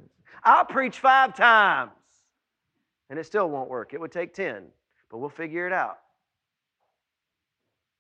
I'll 0.42 0.64
preach 0.64 0.98
five 0.98 1.36
times 1.36 1.92
and 3.10 3.18
it 3.18 3.26
still 3.26 3.48
won't 3.48 3.70
work. 3.70 3.94
It 3.94 4.00
would 4.00 4.10
take 4.10 4.34
10, 4.34 4.64
but 5.08 5.18
we'll 5.18 5.28
figure 5.28 5.66
it 5.68 5.72
out. 5.72 5.98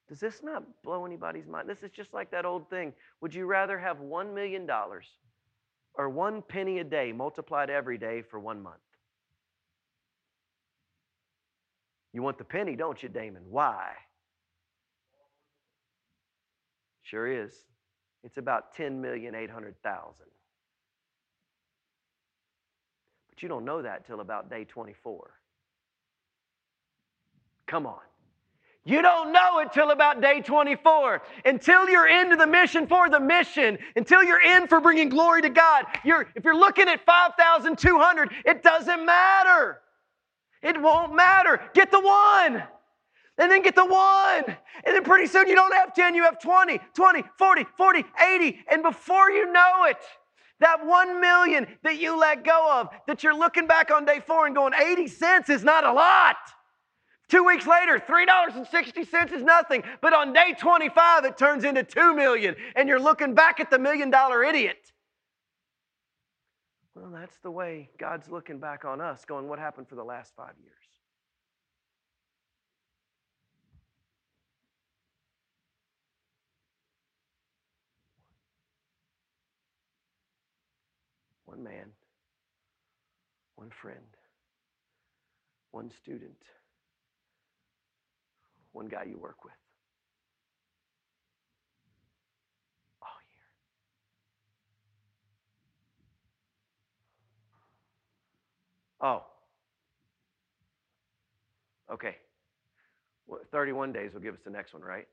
Does 0.08 0.20
this 0.20 0.42
not 0.42 0.64
blow 0.82 1.04
anybody's 1.04 1.46
mind? 1.46 1.68
This 1.68 1.82
is 1.82 1.90
just 1.90 2.14
like 2.14 2.30
that 2.30 2.46
old 2.46 2.70
thing. 2.70 2.94
Would 3.20 3.34
you 3.34 3.46
rather 3.46 3.78
have 3.78 3.98
$1 3.98 4.34
million 4.34 4.66
or 5.94 6.08
one 6.08 6.42
penny 6.42 6.78
a 6.78 6.84
day 6.84 7.12
multiplied 7.12 7.68
every 7.68 7.98
day 7.98 8.22
for 8.22 8.40
one 8.40 8.62
month? 8.62 8.76
You 12.14 12.22
want 12.22 12.38
the 12.38 12.44
penny, 12.44 12.74
don't 12.74 13.02
you, 13.02 13.10
Damon? 13.10 13.42
Why? 13.50 13.92
Sure 17.02 17.26
is. 17.26 17.52
It's 18.24 18.38
about 18.38 18.74
10,800,000. 18.76 19.74
But 23.28 23.42
you 23.42 23.48
don't 23.48 23.64
know 23.64 23.82
that 23.82 24.06
till 24.06 24.20
about 24.20 24.50
day 24.50 24.64
24. 24.64 25.30
Come 27.66 27.86
on. 27.86 28.00
You 28.88 29.02
don't 29.02 29.32
know 29.32 29.58
it 29.58 29.70
till 29.74 29.90
about 29.90 30.22
day 30.22 30.40
24. 30.40 31.20
Until 31.44 31.90
you're 31.90 32.08
into 32.08 32.36
the 32.36 32.46
mission 32.46 32.86
for 32.86 33.10
the 33.10 33.20
mission, 33.20 33.76
until 33.96 34.24
you're 34.24 34.40
in 34.40 34.66
for 34.66 34.80
bringing 34.80 35.10
glory 35.10 35.42
to 35.42 35.50
God. 35.50 35.84
You're, 36.04 36.26
if 36.34 36.42
you're 36.42 36.56
looking 36.56 36.88
at 36.88 37.04
5,200, 37.04 38.32
it 38.46 38.62
doesn't 38.62 39.04
matter. 39.04 39.80
It 40.62 40.80
won't 40.80 41.14
matter. 41.14 41.60
Get 41.74 41.90
the 41.90 42.00
one. 42.00 42.62
And 43.36 43.50
then 43.50 43.60
get 43.60 43.76
the 43.76 43.84
one. 43.84 44.44
And 44.46 44.96
then 44.96 45.04
pretty 45.04 45.26
soon 45.26 45.48
you 45.48 45.54
don't 45.54 45.74
have 45.74 45.92
10, 45.92 46.14
you 46.14 46.22
have 46.22 46.40
20, 46.40 46.80
20, 46.94 47.24
40, 47.36 47.66
40, 47.76 48.04
80. 48.32 48.64
And 48.70 48.82
before 48.82 49.30
you 49.30 49.52
know 49.52 49.84
it, 49.84 49.98
that 50.60 50.86
one 50.86 51.20
million 51.20 51.66
that 51.82 51.98
you 51.98 52.18
let 52.18 52.42
go 52.42 52.80
of, 52.80 52.88
that 53.06 53.22
you're 53.22 53.36
looking 53.36 53.66
back 53.66 53.90
on 53.90 54.06
day 54.06 54.20
four 54.26 54.46
and 54.46 54.56
going, 54.56 54.72
80 54.72 55.08
cents 55.08 55.50
is 55.50 55.62
not 55.62 55.84
a 55.84 55.92
lot. 55.92 56.36
Two 57.28 57.44
weeks 57.44 57.66
later, 57.66 58.02
$3.60 58.08 59.32
is 59.32 59.42
nothing. 59.42 59.82
But 60.00 60.14
on 60.14 60.32
day 60.32 60.54
25, 60.58 61.26
it 61.26 61.36
turns 61.36 61.64
into 61.64 61.82
2 61.82 62.14
million, 62.14 62.56
and 62.74 62.88
you're 62.88 63.00
looking 63.00 63.34
back 63.34 63.60
at 63.60 63.70
the 63.70 63.78
million 63.78 64.10
dollar 64.10 64.42
idiot. 64.42 64.92
Well, 66.94 67.10
that's 67.12 67.38
the 67.42 67.50
way 67.50 67.90
God's 67.98 68.30
looking 68.30 68.58
back 68.58 68.84
on 68.84 69.00
us, 69.00 69.24
going, 69.24 69.46
What 69.46 69.58
happened 69.58 69.88
for 69.88 69.94
the 69.94 70.04
last 70.04 70.32
five 70.36 70.54
years? 70.60 70.74
One 81.44 81.62
man, 81.62 81.90
one 83.56 83.70
friend, 83.70 84.04
one 85.70 85.90
student 85.90 86.36
one 88.78 88.86
guy 88.86 89.02
you 89.02 89.18
work 89.18 89.42
with 89.44 89.52
all 93.02 93.08
year. 99.02 99.18
Oh. 99.18 99.24
Okay. 101.92 102.14
Well, 103.26 103.40
31 103.50 103.92
days 103.92 104.12
will 104.14 104.20
give 104.20 104.34
us 104.34 104.40
the 104.44 104.50
next 104.50 104.72
one, 104.72 104.82
right? 104.82 105.08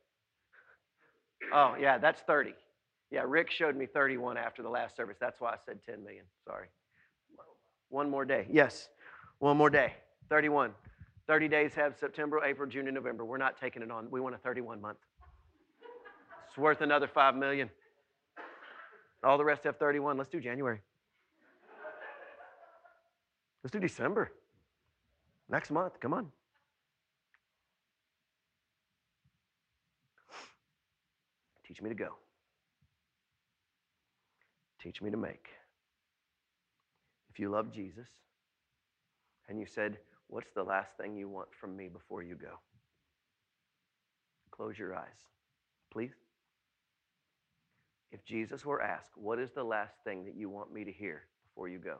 Oh, 1.52 1.74
yeah, 1.80 1.98
that's 1.98 2.22
30. 2.22 2.54
Yeah, 3.10 3.24
Rick 3.26 3.50
showed 3.50 3.76
me 3.76 3.88
31 3.88 4.38
after 4.38 4.62
the 4.62 4.70
last 4.70 4.96
service. 4.96 5.18
That's 5.20 5.42
why 5.42 5.54
I 5.54 5.56
said 5.66 5.80
10 5.88 6.04
million. 6.04 6.26
Sorry. 6.46 6.68
One 7.90 8.12
more 8.12 8.26
day. 8.26 8.46
Yes. 8.52 8.90
One 9.40 9.58
more 9.58 9.72
day. 9.72 9.94
31. 10.30 10.72
30 11.28 11.48
days 11.48 11.74
have 11.74 11.96
September, 11.98 12.44
April, 12.44 12.70
June, 12.70 12.88
and 12.88 12.96
November. 12.96 13.26
We're 13.26 13.38
not 13.38 13.60
taking 13.60 13.82
it 13.82 13.90
on. 13.90 14.10
We 14.12 14.22
want 14.22 14.36
a 14.36 14.38
31 14.38 14.80
month. 14.80 15.00
It's 16.48 16.58
worth 16.58 16.82
another 16.82 17.08
5 17.08 17.36
million. 17.36 17.70
All 19.24 19.38
the 19.38 19.46
rest 19.46 19.64
have 19.64 19.78
31. 19.78 20.18
Let's 20.18 20.30
do 20.30 20.40
January. 20.40 20.82
Let's 23.64 23.72
do 23.72 23.80
December. 23.80 24.32
Next 25.50 25.72
month. 25.72 26.00
Come 26.00 26.14
on. 26.14 26.32
Teach 31.68 31.82
me 31.82 31.90
to 31.90 31.96
go. 31.96 32.10
Teach 34.82 35.02
me 35.02 35.10
to 35.10 35.18
make. 35.18 35.48
If 37.32 37.40
you 37.40 37.50
love 37.50 37.72
Jesus 37.74 38.08
and 39.50 39.60
you 39.60 39.66
said, 39.66 39.98
What's 40.28 40.52
the 40.56 40.64
last 40.64 40.92
thing 41.00 41.16
you 41.16 41.30
want 41.30 41.50
from 41.60 41.76
me 41.76 41.88
before 41.88 42.24
you 42.24 42.36
go? 42.36 42.60
Close 44.52 44.78
your 44.78 44.96
eyes, 44.96 45.28
please. 45.92 46.14
If 48.12 48.24
Jesus 48.26 48.66
were 48.66 48.82
asked, 48.82 49.12
What 49.16 49.40
is 49.40 49.52
the 49.52 49.64
last 49.64 49.94
thing 50.04 50.26
that 50.26 50.36
you 50.36 50.50
want 50.50 50.74
me 50.74 50.86
to 50.86 50.92
hear 50.92 51.24
before 51.50 51.68
you 51.68 51.80
go? 51.80 51.98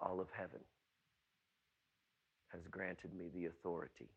All 0.00 0.20
of 0.20 0.28
heaven 0.32 0.60
has 2.52 2.62
granted 2.70 3.12
me 3.14 3.28
the 3.34 3.46
authority 3.46 4.08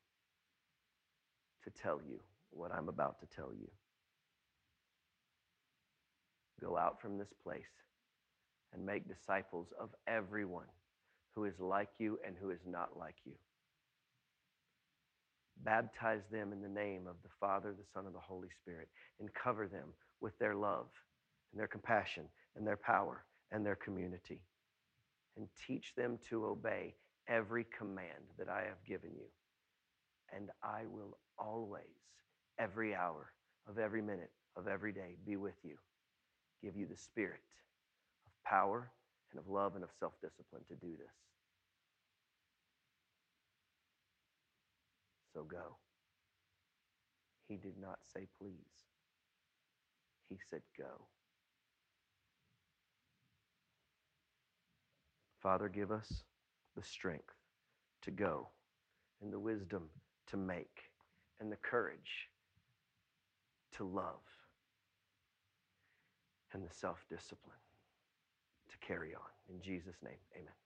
to 1.63 1.69
tell 1.69 1.99
you 2.08 2.19
what 2.52 2.71
I'm 2.71 2.89
about 2.89 3.19
to 3.19 3.26
tell 3.36 3.52
you. 3.54 3.69
Go 6.62 6.78
out 6.78 7.02
from 7.02 7.17
this 7.17 7.34
place 7.43 7.63
and 8.74 8.86
make 8.86 9.08
disciples 9.08 9.68
of 9.80 9.90
everyone 10.08 10.68
who 11.36 11.46
is 11.46 11.60
like 11.60 11.90
you 12.00 12.20
and 12.26 12.36
who 12.40 12.50
is 12.50 12.60
not 12.68 12.98
like 12.98 13.16
you. 13.26 13.34
Baptize 15.64 16.22
them 16.32 16.52
in 16.52 16.62
the 16.62 16.68
name 16.68 17.08
of 17.08 17.16
the 17.24 17.30
Father, 17.40 17.72
the 17.72 17.86
Son, 17.94 18.06
and 18.06 18.16
the 18.16 18.20
Holy 18.20 18.50
Spirit, 18.62 18.90
and 19.20 19.30
cover 19.34 19.68
them 19.68 19.90
with 20.22 20.38
their 20.40 20.56
love 20.56 20.88
and 21.52 21.60
their 21.60 21.68
compassion 21.68 22.26
and 22.56 22.66
their 22.66 22.78
power 22.78 23.24
and 23.52 23.66
their 23.66 23.76
community. 23.76 24.42
And 25.38 25.48
teach 25.68 25.94
them 25.96 26.20
to 26.30 26.46
obey 26.46 26.96
every 27.28 27.66
command 27.78 28.26
that 28.38 28.50
I 28.50 28.64
have 28.68 28.84
given 28.88 29.12
you. 29.16 29.26
And 30.36 30.50
I 30.64 30.82
will 30.88 31.18
always, 31.38 31.82
every 32.60 32.94
hour 32.96 33.32
of 33.68 33.78
every 33.78 34.02
minute 34.02 34.32
of 34.56 34.68
every 34.68 34.92
day, 34.92 35.16
be 35.26 35.38
with 35.38 35.56
you, 35.64 35.76
give 36.62 36.76
you 36.76 36.86
the 36.86 36.98
Spirit 36.98 37.42
power 38.45 38.91
and 39.32 39.39
of 39.39 39.49
love 39.49 39.75
and 39.75 39.84
of 39.84 39.89
self 39.99 40.13
discipline 40.21 40.63
to 40.69 40.75
do 40.75 40.91
this. 40.97 41.13
So 45.34 45.43
go. 45.43 45.77
He 47.47 47.58
did 47.58 47.77
not 47.79 47.99
say 48.13 48.27
please, 48.39 48.56
he 50.29 50.38
said 50.49 50.62
go. 50.77 51.08
Father, 55.41 55.67
give 55.67 55.91
us 55.91 56.23
the 56.75 56.84
strength 56.84 57.34
to 58.03 58.12
go 58.12 58.47
and 59.21 59.32
the 59.32 59.39
wisdom 59.39 59.89
to 60.27 60.38
make 60.38 60.91
and 61.39 61.51
the 61.51 61.58
courage 61.58 62.29
to 63.75 63.84
love 63.84 64.21
and 66.53 66.63
the 66.63 66.73
self 66.73 67.06
discipline 67.10 67.62
carry 68.88 69.15
on. 69.15 69.30
In 69.50 69.62
Jesus' 69.62 69.98
name, 70.04 70.19
amen. 70.36 70.62